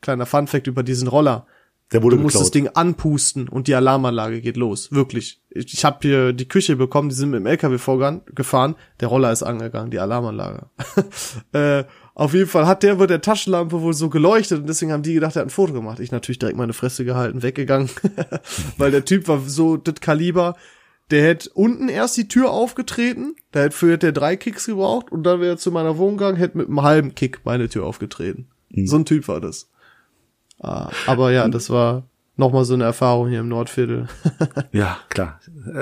[0.02, 1.48] kleiner Funfact über diesen Roller.
[1.94, 2.76] Der wurde Du musst das geklaut.
[2.76, 4.92] Ding anpusten und die Alarmanlage geht los.
[4.92, 5.42] Wirklich.
[5.50, 8.76] Ich, ich habe hier die Küche bekommen, die sind mit dem LKW vorgegangen, gefahren.
[9.00, 10.70] Der Roller ist angegangen, die Alarmanlage.
[11.54, 11.86] äh,
[12.20, 15.13] auf jeden Fall hat der mit der Taschenlampe wohl so geleuchtet und deswegen haben die
[15.13, 15.99] gedacht, er hat ein Foto gemacht.
[15.99, 17.91] Ich natürlich direkt meine Fresse gehalten, weggegangen.
[18.80, 20.55] Weil der Typ war so das Kaliber.
[21.11, 25.11] Der hätte unten erst die Tür aufgetreten, da hätte für hätte er drei Kicks gebraucht
[25.11, 27.86] und dann wäre er zu meiner Wohnung gegangen, hätte mit einem halben Kick meine Tür
[27.86, 28.47] aufgetreten.
[28.86, 29.70] So ein Typ war das.
[30.59, 32.03] Ah, aber ja, das war
[32.36, 34.07] nochmal so eine Erfahrung hier im Nordviertel.
[34.72, 35.39] Ja, klar.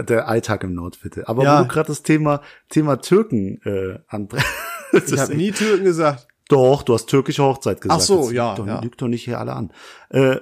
[0.07, 1.23] Der Alltag im Nordviertel.
[1.25, 1.59] Aber Ja.
[1.59, 4.45] wo du gerade das Thema, Thema Türken äh, anbringst.
[4.91, 6.27] Ich habe nie Türken gesagt.
[6.47, 7.99] Doch, du hast türkische Hochzeit gesagt.
[8.01, 8.79] Ach so, Jetzt ja, Lügt doch, ja.
[8.81, 9.71] lügt doch nicht hier alle an.
[10.09, 10.37] Äh,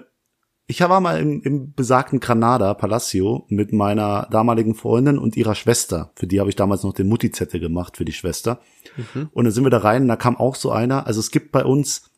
[0.65, 6.11] ich war mal im, im besagten Granada Palacio mit meiner damaligen Freundin und ihrer Schwester.
[6.15, 8.59] Für die habe ich damals noch den Mutti-Zettel gemacht für die Schwester.
[9.13, 9.29] Mhm.
[9.33, 11.05] Und dann sind wir da rein und da kam auch so einer.
[11.05, 12.09] Also es gibt bei uns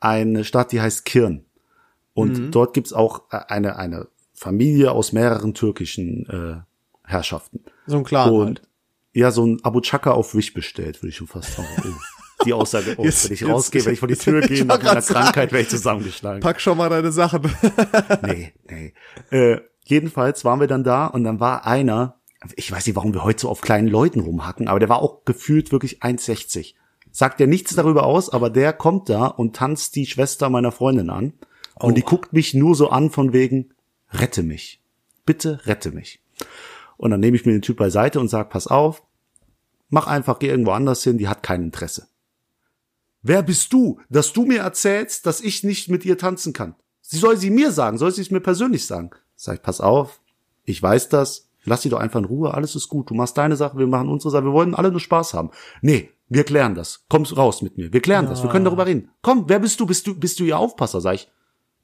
[0.00, 1.44] eine Stadt, die heißt Kirn.
[2.14, 2.50] Und Mhm.
[2.50, 7.60] dort gibt's auch äh, eine, eine Familie aus mehreren türkischen äh, Herrschaften.
[7.86, 8.62] So ein Clan Und halt.
[9.12, 11.68] Ja, so ein Abu Chaka auf Wish bestellt, würde ich schon fast sagen.
[11.84, 14.64] Oh, die Aussage, oh, Jetzt- wenn ich jetzt- rausgehe, wenn ich vor die Tür gehe,
[14.64, 15.00] nach meiner.
[15.02, 16.40] Krankheit wäre ich zusammengeschlagen.
[16.40, 17.42] Pack schon mal deine Sachen.
[18.22, 18.94] Nee, nee.
[19.30, 22.16] Äh, jedenfalls waren wir dann da und dann war einer,
[22.56, 25.24] ich weiß nicht, warum wir heute so auf kleinen Leuten rumhacken, aber der war auch
[25.24, 26.74] gefühlt wirklich 1,60.
[27.10, 31.10] Sagt ja nichts darüber aus, aber der kommt da und tanzt die Schwester meiner Freundin
[31.10, 31.34] an.
[31.74, 33.74] Und die guckt mich nur so an von wegen,
[34.12, 34.80] rette mich.
[35.26, 36.21] Bitte rette mich.
[37.02, 39.02] Und dann nehme ich mir den Typ beiseite und sag, pass auf,
[39.88, 42.06] mach einfach, geh irgendwo anders hin, die hat kein Interesse.
[43.22, 46.76] Wer bist du, dass du mir erzählst, dass ich nicht mit ihr tanzen kann?
[47.00, 49.10] Sie soll sie mir sagen, soll sie es mir persönlich sagen.
[49.34, 50.20] Sag ich, pass auf,
[50.62, 53.56] ich weiß das, lass sie doch einfach in Ruhe, alles ist gut, du machst deine
[53.56, 55.50] Sache, wir machen unsere Sache, wir wollen alle nur Spaß haben.
[55.80, 57.04] Nee, wir klären das.
[57.08, 59.10] Komm raus mit mir, wir klären das, wir können darüber reden.
[59.22, 59.86] Komm, wer bist du?
[59.86, 61.00] Bist du, bist du ihr Aufpasser?
[61.00, 61.28] Sag ich,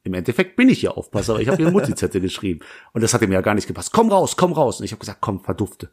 [0.03, 2.61] im Endeffekt bin ich ihr Aufpasser, aber ich habe ihr Mutti-Zettel geschrieben.
[2.93, 3.91] Und das hat ihm ja gar nicht gepasst.
[3.93, 4.79] Komm raus, komm raus.
[4.79, 5.89] Und ich habe gesagt, komm, verdufte.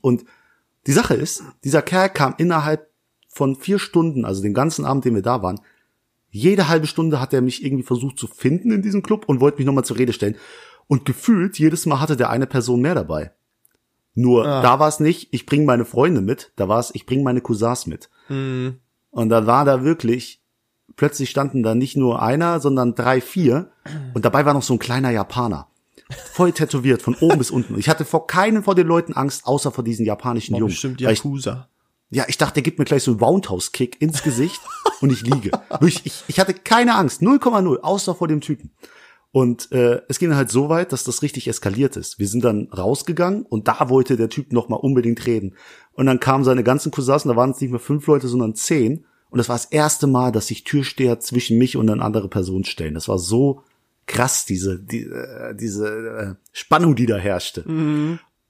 [0.00, 0.24] Und
[0.86, 2.90] die Sache ist, dieser Kerl kam innerhalb
[3.28, 5.60] von vier Stunden, also den ganzen Abend, den wir da waren,
[6.30, 9.58] jede halbe Stunde hat er mich irgendwie versucht zu finden in diesem Club und wollte
[9.58, 10.36] mich nochmal zur Rede stellen.
[10.88, 13.32] Und gefühlt, jedes Mal hatte der eine Person mehr dabei.
[14.14, 14.60] Nur Ah.
[14.62, 17.40] da war es nicht, ich bringe meine Freunde mit, da war es, ich bringe meine
[17.40, 18.10] Cousins mit.
[18.28, 20.42] Und dann war da wirklich,
[20.96, 23.70] plötzlich standen da nicht nur einer, sondern drei, vier.
[24.14, 25.68] Und dabei war noch so ein kleiner Japaner.
[26.32, 27.78] Voll tätowiert, von oben bis unten.
[27.78, 30.70] Ich hatte vor keinen von den Leuten Angst, außer vor diesen japanischen Jungen.
[30.72, 31.68] Bestimmt Weil ich, Yakuza.
[32.10, 34.60] ja, ich dachte, der gibt mir gleich so einen Roundhouse-Kick ins Gesicht
[35.00, 35.50] und ich liege.
[35.70, 38.70] Wirklich, ich, ich hatte keine Angst, 0,0, außer vor dem Typen.
[39.32, 42.20] Und äh, es ging dann halt so weit, dass das richtig eskaliert ist.
[42.20, 45.56] Wir sind dann rausgegangen und da wollte der Typ noch mal unbedingt reden.
[45.94, 49.06] Und dann kamen seine ganzen Cousins, da waren es nicht mehr fünf Leute, sondern zehn.
[49.34, 52.62] Und das war das erste Mal, dass sich Türsteher zwischen mich und eine andere Person
[52.62, 52.94] stellen.
[52.94, 53.62] Das war so
[54.06, 57.64] krass, diese, die, äh, diese äh, Spannung, die da herrschte.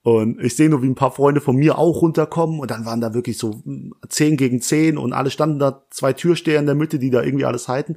[0.03, 3.01] Und ich sehe nur, wie ein paar Freunde von mir auch runterkommen und dann waren
[3.01, 3.63] da wirklich so
[4.11, 7.47] zehn gegen zehn und alle standen da, zwei Türsteher in der Mitte, die da irgendwie
[7.47, 7.97] alles halten.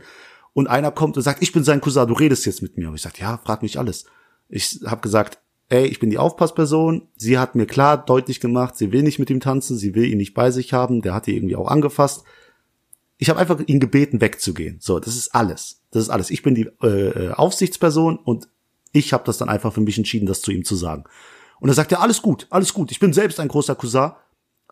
[0.54, 2.88] Und einer kommt und sagt, ich bin sein Cousin, du redest jetzt mit mir.
[2.88, 4.06] Und ich sag, ja, frag mich alles.
[4.48, 7.10] Ich habe gesagt, ey, ich bin die Aufpassperson.
[7.18, 10.20] Sie hat mir klar deutlich gemacht, sie will nicht mit ihm tanzen, sie will ihn
[10.20, 11.02] nicht bei sich haben.
[11.02, 12.24] Der hat die irgendwie auch angefasst.
[13.18, 14.78] Ich habe einfach ihn gebeten, wegzugehen.
[14.80, 15.82] So, das ist alles.
[15.92, 16.30] Das ist alles.
[16.30, 18.48] Ich bin die äh, Aufsichtsperson und
[18.92, 21.06] ich habe das dann einfach für mich entschieden, das zu ihm zu sagen.
[21.60, 22.92] Und er sagt ja, alles gut, alles gut.
[22.92, 24.12] Ich bin selbst ein großer Cousin,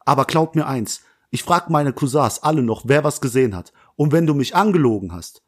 [0.05, 1.01] aber glaub mir eins.
[1.31, 3.73] Ich frag meine Cousins alle noch, wer was gesehen hat.
[3.95, 5.41] Und wenn du mich angelogen hast,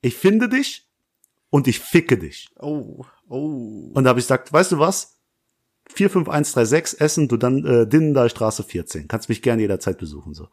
[0.00, 0.88] ich finde dich
[1.50, 2.48] und ich ficke dich.
[2.58, 3.90] Oh, oh.
[3.94, 5.17] Und da habe ich gesagt, weißt du was?
[5.92, 9.08] 45136 Essen, du dann äh, Dinnendahl Straße 14.
[9.08, 10.48] Kannst mich gerne jederzeit besuchen so.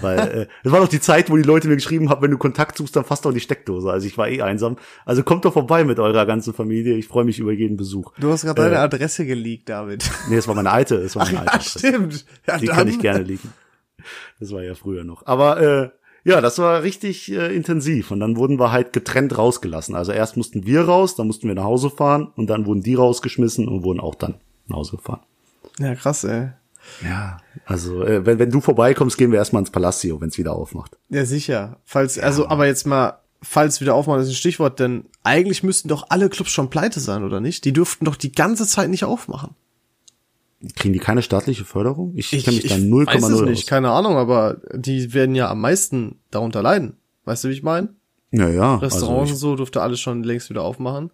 [0.00, 2.38] Weil äh, das war doch die Zeit, wo die Leute mir geschrieben haben, wenn du
[2.38, 3.90] Kontakt suchst, dann fasst doch die Steckdose.
[3.90, 4.76] Also ich war eh einsam.
[5.04, 6.94] Also kommt doch vorbei mit eurer ganzen Familie.
[6.96, 8.12] Ich freue mich über jeden Besuch.
[8.20, 10.08] Du hast gerade äh, deine Adresse geleakt, David.
[10.28, 11.64] Nee, das war meine alte, das war meine Ach, alte.
[11.64, 12.24] ja, stimmt.
[12.46, 13.52] Ja, die dann- kann ich gerne leaken.
[14.40, 15.26] Das war ja früher noch.
[15.26, 15.90] Aber äh,
[16.24, 18.10] ja, das war richtig äh, intensiv.
[18.10, 19.94] Und dann wurden wir halt getrennt rausgelassen.
[19.94, 22.94] Also erst mussten wir raus, dann mussten wir nach Hause fahren und dann wurden die
[22.94, 24.34] rausgeschmissen und wurden auch dann
[24.66, 25.20] nach Hause gefahren.
[25.78, 26.50] Ja, krass, ey.
[27.02, 30.54] Ja, also äh, wenn, wenn du vorbeikommst, gehen wir erstmal ins Palacio, wenn es wieder
[30.54, 30.98] aufmacht.
[31.08, 31.78] Ja, sicher.
[31.84, 35.88] Falls, also, aber jetzt mal, falls wieder aufmachen, das ist ein Stichwort, denn eigentlich müssten
[35.88, 37.64] doch alle Clubs schon pleite sein, oder nicht?
[37.64, 39.54] Die dürften doch die ganze Zeit nicht aufmachen.
[40.76, 42.12] Kriegen die keine staatliche Förderung?
[42.16, 42.84] Ich, Ich, kenne mich ich da weiß
[43.24, 43.66] es 0,0 nicht, aus.
[43.66, 46.96] keine Ahnung, aber die werden ja am meisten darunter leiden.
[47.24, 47.88] Weißt du, wie ich meine?
[48.30, 48.76] Ja, ja.
[48.76, 51.10] Restaurants Also und so dürfte alles schon längst wieder aufmachen.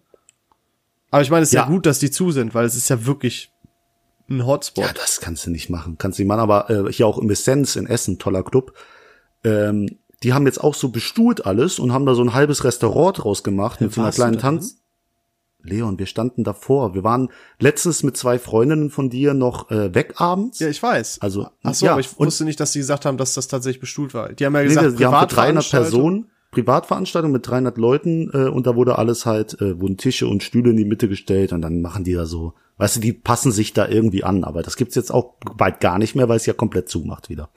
[1.11, 1.61] Aber ich meine, es ist ja.
[1.63, 1.67] Ja.
[1.67, 3.51] gut, dass die zu sind, weil es ist ja wirklich
[4.29, 4.85] ein Hotspot.
[4.85, 5.97] ja, das kannst du nicht machen.
[5.97, 6.39] Kannst du nicht machen.
[6.39, 8.73] Aber äh, hier auch im Essenz in Essen, toller Club.
[9.43, 13.23] Ähm, die haben jetzt auch so bestuhlt alles und haben da so ein halbes Restaurant
[13.23, 14.77] draus gemacht mit so einer kleinen da Tanz.
[15.63, 16.95] Leon, wir standen davor.
[16.95, 20.59] Wir waren letztens mit zwei Freundinnen von dir noch äh, weg abends.
[20.59, 21.19] Ja, ich weiß.
[21.21, 23.79] Also, Ach so, ja, aber ich wusste nicht, dass sie gesagt haben, dass das tatsächlich
[23.79, 24.29] bestuhlt war.
[24.33, 25.91] Die haben ja Nee, gesagt, wir haben für 300 Privatveranstaltung.
[25.91, 30.43] Personen, Privatveranstaltung mit 300 Leuten äh, und da wurde alles halt, äh, wurden Tische und
[30.43, 33.51] Stühle in die Mitte gestellt und dann machen die da so, weißt du, die passen
[33.51, 36.45] sich da irgendwie an, aber das gibt's jetzt auch bald gar nicht mehr, weil es
[36.45, 37.49] ja komplett zumacht wieder.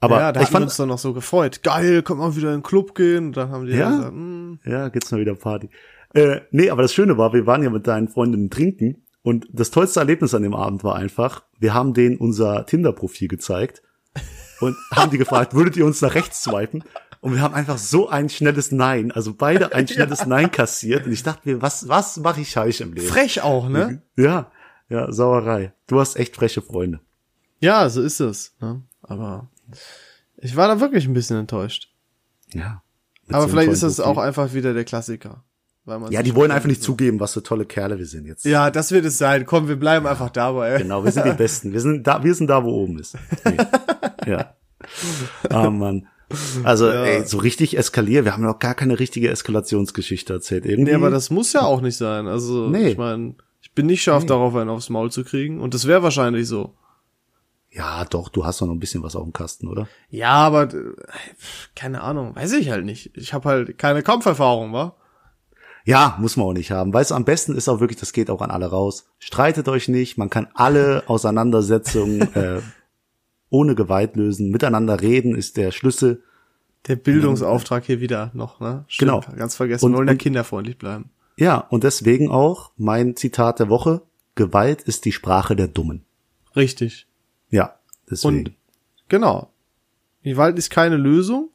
[0.00, 1.62] Aber ja, da ich haben wir fand, uns dann noch so gefreut.
[1.62, 3.26] Geil, können wir wieder in den Club gehen.
[3.26, 3.90] Und dann haben die Ja?
[3.90, 5.70] gesagt, hm, ja, geht's mal wieder Party.
[6.14, 9.70] Äh, nee, aber das Schöne war, wir waren ja mit deinen Freundinnen trinken und das
[9.70, 13.82] tollste Erlebnis an dem Abend war einfach, wir haben denen unser Tinder-Profil gezeigt
[14.60, 16.82] und haben die gefragt, würdet ihr uns nach rechts swipen?
[17.20, 21.06] Und wir haben einfach so ein schnelles Nein, also beide ein schnelles Nein kassiert.
[21.06, 23.06] Und ich dachte mir, was, was mache ich falsch im Leben?
[23.08, 24.02] frech auch, ne?
[24.16, 24.50] Ja,
[24.88, 25.72] ja, Sauerei.
[25.86, 27.00] Du hast echt freche Freunde.
[27.60, 28.54] Ja, so ist es.
[28.60, 28.82] Ne?
[29.02, 29.48] Aber
[30.36, 31.88] ich war da wirklich ein bisschen enttäuscht.
[32.52, 32.82] Ja.
[33.30, 34.12] Aber so vielleicht ist das Profil.
[34.12, 35.42] auch einfach wieder der Klassiker.
[35.84, 38.44] Weil man Ja, die wollen einfach nicht zugeben, was für tolle Kerle wir sind jetzt.
[38.44, 39.44] Ja, das wird es sein.
[39.44, 40.78] Komm, wir bleiben einfach dabei.
[40.78, 41.72] Genau, wir sind die Besten.
[41.72, 43.16] Wir sind da, wir sind da, wo oben ist.
[43.44, 43.56] Nee.
[44.28, 44.54] Ja.
[45.50, 46.06] Ah, Mann.
[46.62, 48.24] Also, ey, so richtig eskaliert.
[48.26, 50.66] Wir haben noch gar keine richtige Eskalationsgeschichte erzählt.
[50.66, 50.90] Irgendwie.
[50.90, 52.26] Nee, aber das muss ja auch nicht sein.
[52.26, 52.88] Also, Nee.
[52.90, 55.60] ich meine, ich bin nicht scharf darauf, einen aufs Maul zu kriegen.
[55.60, 56.74] Und das wäre wahrscheinlich so.
[57.70, 59.88] ja, doch, du hast doch noch ein bisschen was auf dem Kasten, oder?
[60.10, 60.92] Ja, aber äh,
[61.74, 63.10] keine Ahnung, weiß ich halt nicht.
[63.16, 64.96] Ich habe halt keine Kampferfahrung, wa?
[65.84, 66.92] Ja, muss man auch nicht haben.
[66.92, 69.06] Weißt du, am besten ist auch wirklich, das geht auch an alle raus.
[69.18, 70.18] Streitet euch nicht.
[70.18, 72.60] Man kann alle Auseinandersetzungen äh,
[73.50, 74.50] ohne Gewalt lösen.
[74.50, 76.22] Miteinander reden ist der Schlüssel.
[76.86, 78.84] Der Bildungsauftrag hier wieder noch, ne?
[78.88, 79.36] Stimmt, Genau.
[79.36, 81.10] Ganz vergessen, Und- wollen ja und- kinderfreundlich bleiben.
[81.36, 84.02] Ja, und deswegen auch mein Zitat der Woche.
[84.34, 86.04] Gewalt ist die Sprache der Dummen.
[86.56, 87.06] Richtig.
[87.50, 87.78] Ja,
[88.10, 88.38] deswegen.
[88.38, 88.52] Und
[89.08, 89.50] genau.
[90.22, 91.50] Gewalt ist keine Lösung.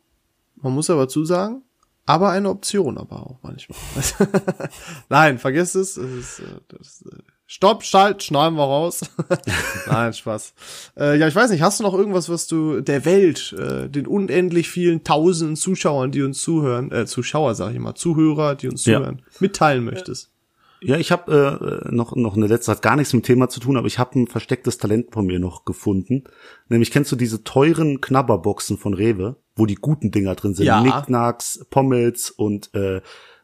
[0.55, 1.63] Man muss aber zusagen,
[2.05, 3.77] aber eine Option aber auch manchmal.
[5.09, 5.97] Nein, vergesst es.
[5.97, 9.01] es ist, äh, das, äh, Stopp, Schalt, schneiden wir raus.
[9.87, 10.53] Nein, Spaß.
[10.97, 14.07] Äh, ja, ich weiß nicht, hast du noch irgendwas, was du der Welt, äh, den
[14.07, 18.85] unendlich vielen tausenden Zuschauern, die uns zuhören, äh, Zuschauer sag ich mal, Zuhörer, die uns
[18.85, 18.99] Ja.
[18.99, 20.31] zuhören, mitteilen möchtest?
[20.81, 23.59] Ja, ich habe äh, noch noch eine letzte hat gar nichts mit dem Thema zu
[23.61, 26.23] tun, aber ich habe ein verstecktes Talent von mir noch gefunden.
[26.67, 30.81] Nämlich kennst du diese teuren Knabberboxen von Rewe, wo die guten Dinger drin sind, Ja.
[30.81, 33.01] Knickknacks, Pommels und äh,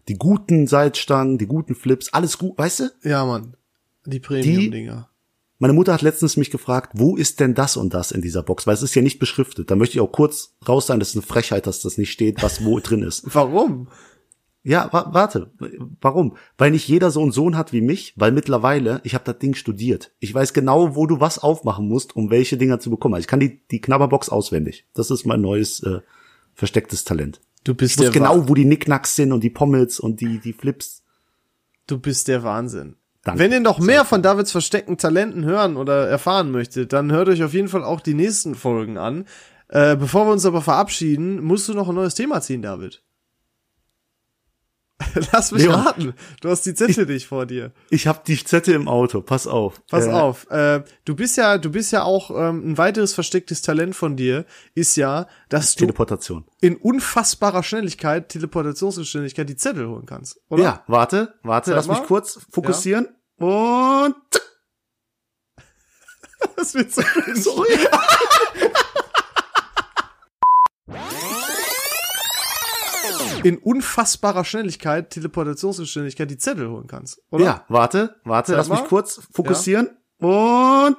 [0.10, 2.84] die guten Salzstangen, die guten Flips, alles gut, weißt du?
[3.10, 3.54] Ja, Mann.
[4.10, 5.10] Die Premium-Dinger.
[5.62, 8.66] Meine Mutter hat letztens mich gefragt, wo ist denn das und das in dieser Box?
[8.66, 9.70] Weil es ist ja nicht beschriftet.
[9.70, 12.42] Da möchte ich auch kurz raus sein, das ist eine Frechheit, dass das nicht steht,
[12.42, 13.24] was wo drin ist.
[13.36, 13.90] Warum?
[14.64, 15.52] Ja, wa warte.
[16.02, 16.36] Warum?
[16.58, 19.54] Weil nicht jeder so einen Sohn hat wie mich, weil mittlerweile, ich habe das Ding
[19.56, 20.12] studiert.
[20.20, 23.16] Ich weiß genau, wo du was aufmachen musst, um welche Dinger zu bekommen.
[23.16, 24.86] Also ich kann die, die Knabberbox auswendig.
[24.94, 26.00] Das ist mein neues äh,
[26.54, 27.40] verstecktes Talent.
[27.64, 30.22] Du Ich bist weiß der Wa- genau, wo die Nicknacks sind und die Pommels und
[30.22, 31.04] die, die Flips.
[31.88, 32.96] Du bist der Wahnsinn.
[33.24, 33.40] Danke.
[33.40, 37.44] Wenn ihr noch mehr von Davids versteckten Talenten hören oder erfahren möchtet, dann hört euch
[37.44, 39.26] auf jeden Fall auch die nächsten Folgen an.
[39.68, 43.04] Äh, bevor wir uns aber verabschieden, musst du noch ein neues Thema ziehen, David.
[45.32, 45.76] Lass mich Leon.
[45.76, 46.14] raten.
[46.42, 47.72] Du hast die Zettel nicht vor dir.
[47.90, 49.22] Ich habe die Zettel im Auto.
[49.22, 49.82] Pass auf.
[49.88, 50.50] Pass Äh, auf.
[50.52, 54.46] Äh, du bist ja, du bist ja auch ähm, ein weiteres verstecktes Talent von dir
[54.76, 56.44] ist ja, dass du Teleportation.
[56.60, 60.42] in unfassbarer Schnelligkeit, Teleportationsgeschwindigkeit, die Zettel holen kannst.
[60.50, 60.64] Oder?
[60.64, 62.06] Ja, warte, warte, Zeig lass mich mal.
[62.06, 63.08] kurz fokussieren.
[63.38, 64.16] Und
[66.56, 67.02] Das wird so
[67.36, 67.70] sorry.
[73.44, 77.22] In unfassbarer Schnelligkeit, Teleportationsgeschwindigkeit, die Zettel holen kannst.
[77.32, 77.44] Oder?
[77.44, 78.88] Ja, warte, warte, Zeig lass mich mal.
[78.88, 79.90] kurz fokussieren.
[80.20, 80.98] Und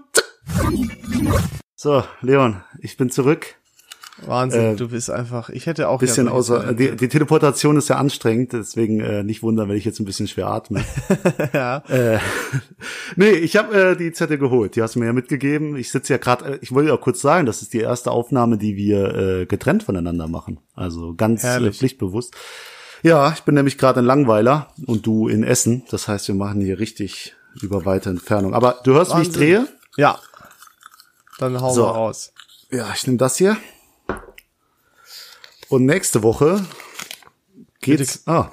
[1.75, 3.57] so, Leon, ich bin zurück.
[4.27, 7.77] Wahnsinn, Äh, du bist einfach, ich hätte auch Bisschen gerne solche außer, die, die Teleportation
[7.77, 10.85] ist ja anstrengend, deswegen äh, nicht wundern, wenn ich jetzt ein bisschen schwer atme.
[11.53, 11.79] ja.
[11.89, 12.19] äh,
[13.17, 15.77] nee, ich habe äh, die Zettel geholt, die hast du mir ja mitgegeben.
[15.77, 18.59] Ich sitze ja gerade, äh, ich wollte auch kurz sagen, das ist die erste Aufnahme,
[18.59, 20.61] die wir äh, getrennt voneinander machen.
[20.75, 21.79] Also ganz äh, Herrlich.
[21.79, 22.35] pflichtbewusst.
[23.03, 25.85] Ja, ich bin nämlich gerade in Langweiler und du in Essen.
[25.91, 28.53] Das heißt, wir machen hier richtig über weite Entfernung.
[28.55, 29.41] Aber du hörst, wie ich Wahnsinn.
[29.41, 29.69] drehe?
[29.97, 30.19] Ja.
[31.39, 31.83] Dann hau So.
[31.87, 32.33] mal raus.
[32.71, 33.57] Ja, ich nehme das hier.
[35.71, 36.65] Und nächste Woche
[37.81, 38.51] geht's ah,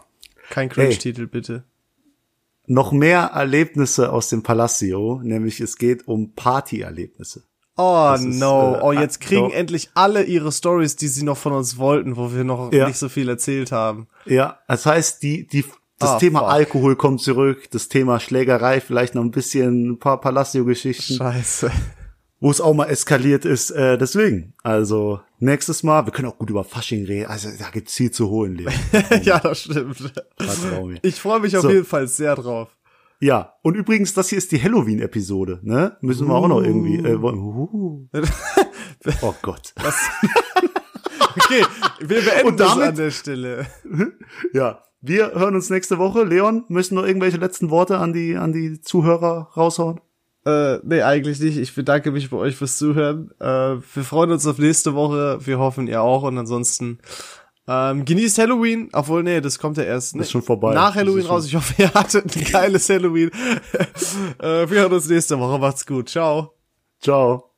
[0.50, 1.64] Kein Cringe-Titel, bitte.
[2.68, 7.44] noch mehr Erlebnisse aus dem Palacio, nämlich es geht um Partyerlebnisse.
[7.80, 8.76] Oh Das ist, no.
[8.76, 9.54] äh, oh, jetzt kriegen so.
[9.56, 12.88] endlich alle ihre Stories, die sie noch von uns wollten, wo wir noch Ja.
[12.88, 14.08] nicht so viel erzählt haben.
[14.26, 15.64] Ja, das heißt, die, die,
[16.00, 16.50] das Ah, Thema fuck.
[16.50, 21.72] Alkohol kommt zurück, das Thema Schlägerei, vielleicht noch ein bisschen ein paar Palacio-Geschichten, Scheiße.
[22.40, 23.72] Wo es auch mal eskaliert ist.
[23.72, 27.28] Äh, deswegen, also nächstes Mal, wir können auch gut über Fasching reden.
[27.30, 28.74] Also da gibt's viel zu holen, Leon.
[29.24, 30.14] ja, das stimmt.
[31.02, 31.70] Ich freue mich auf So.
[31.70, 32.76] jeden Fall sehr drauf.
[33.20, 35.98] Ja, und übrigens, das hier ist die Halloween-Episode, ne?
[36.02, 36.98] Müssen wir auch noch irgendwie.
[36.98, 38.08] Äh, uh.
[39.22, 39.74] Oh Gott.
[41.40, 41.64] Okay,
[42.00, 43.68] wir beenden Und damit- das an der Stelle.
[44.54, 46.24] Ja, wir hören uns nächste Woche.
[46.24, 50.00] Leon, müssen noch irgendwelche letzten Worte an die an die Zuhörer raushauen?
[50.48, 51.58] Äh, nee, eigentlich nicht.
[51.58, 53.32] Ich bedanke mich bei euch fürs Zuhören.
[53.40, 55.40] Äh, wir freuen uns auf nächste Woche.
[55.46, 56.24] Wir hoffen, ihr auch.
[56.24, 57.00] Und ansonsten
[57.68, 58.90] ähm, genießt Halloween.
[58.94, 60.22] Obwohl, nee, das kommt ja erst ne?
[60.22, 60.74] Ist schon vorbei.
[60.74, 61.46] nach Halloween raus.
[61.46, 63.30] Ich hoffe, ihr hattet ein geiles Halloween.
[64.40, 65.60] äh, wir hören uns nächste Woche.
[65.60, 66.08] Macht's gut.
[66.08, 66.54] Ciao.
[67.02, 67.57] Ciao.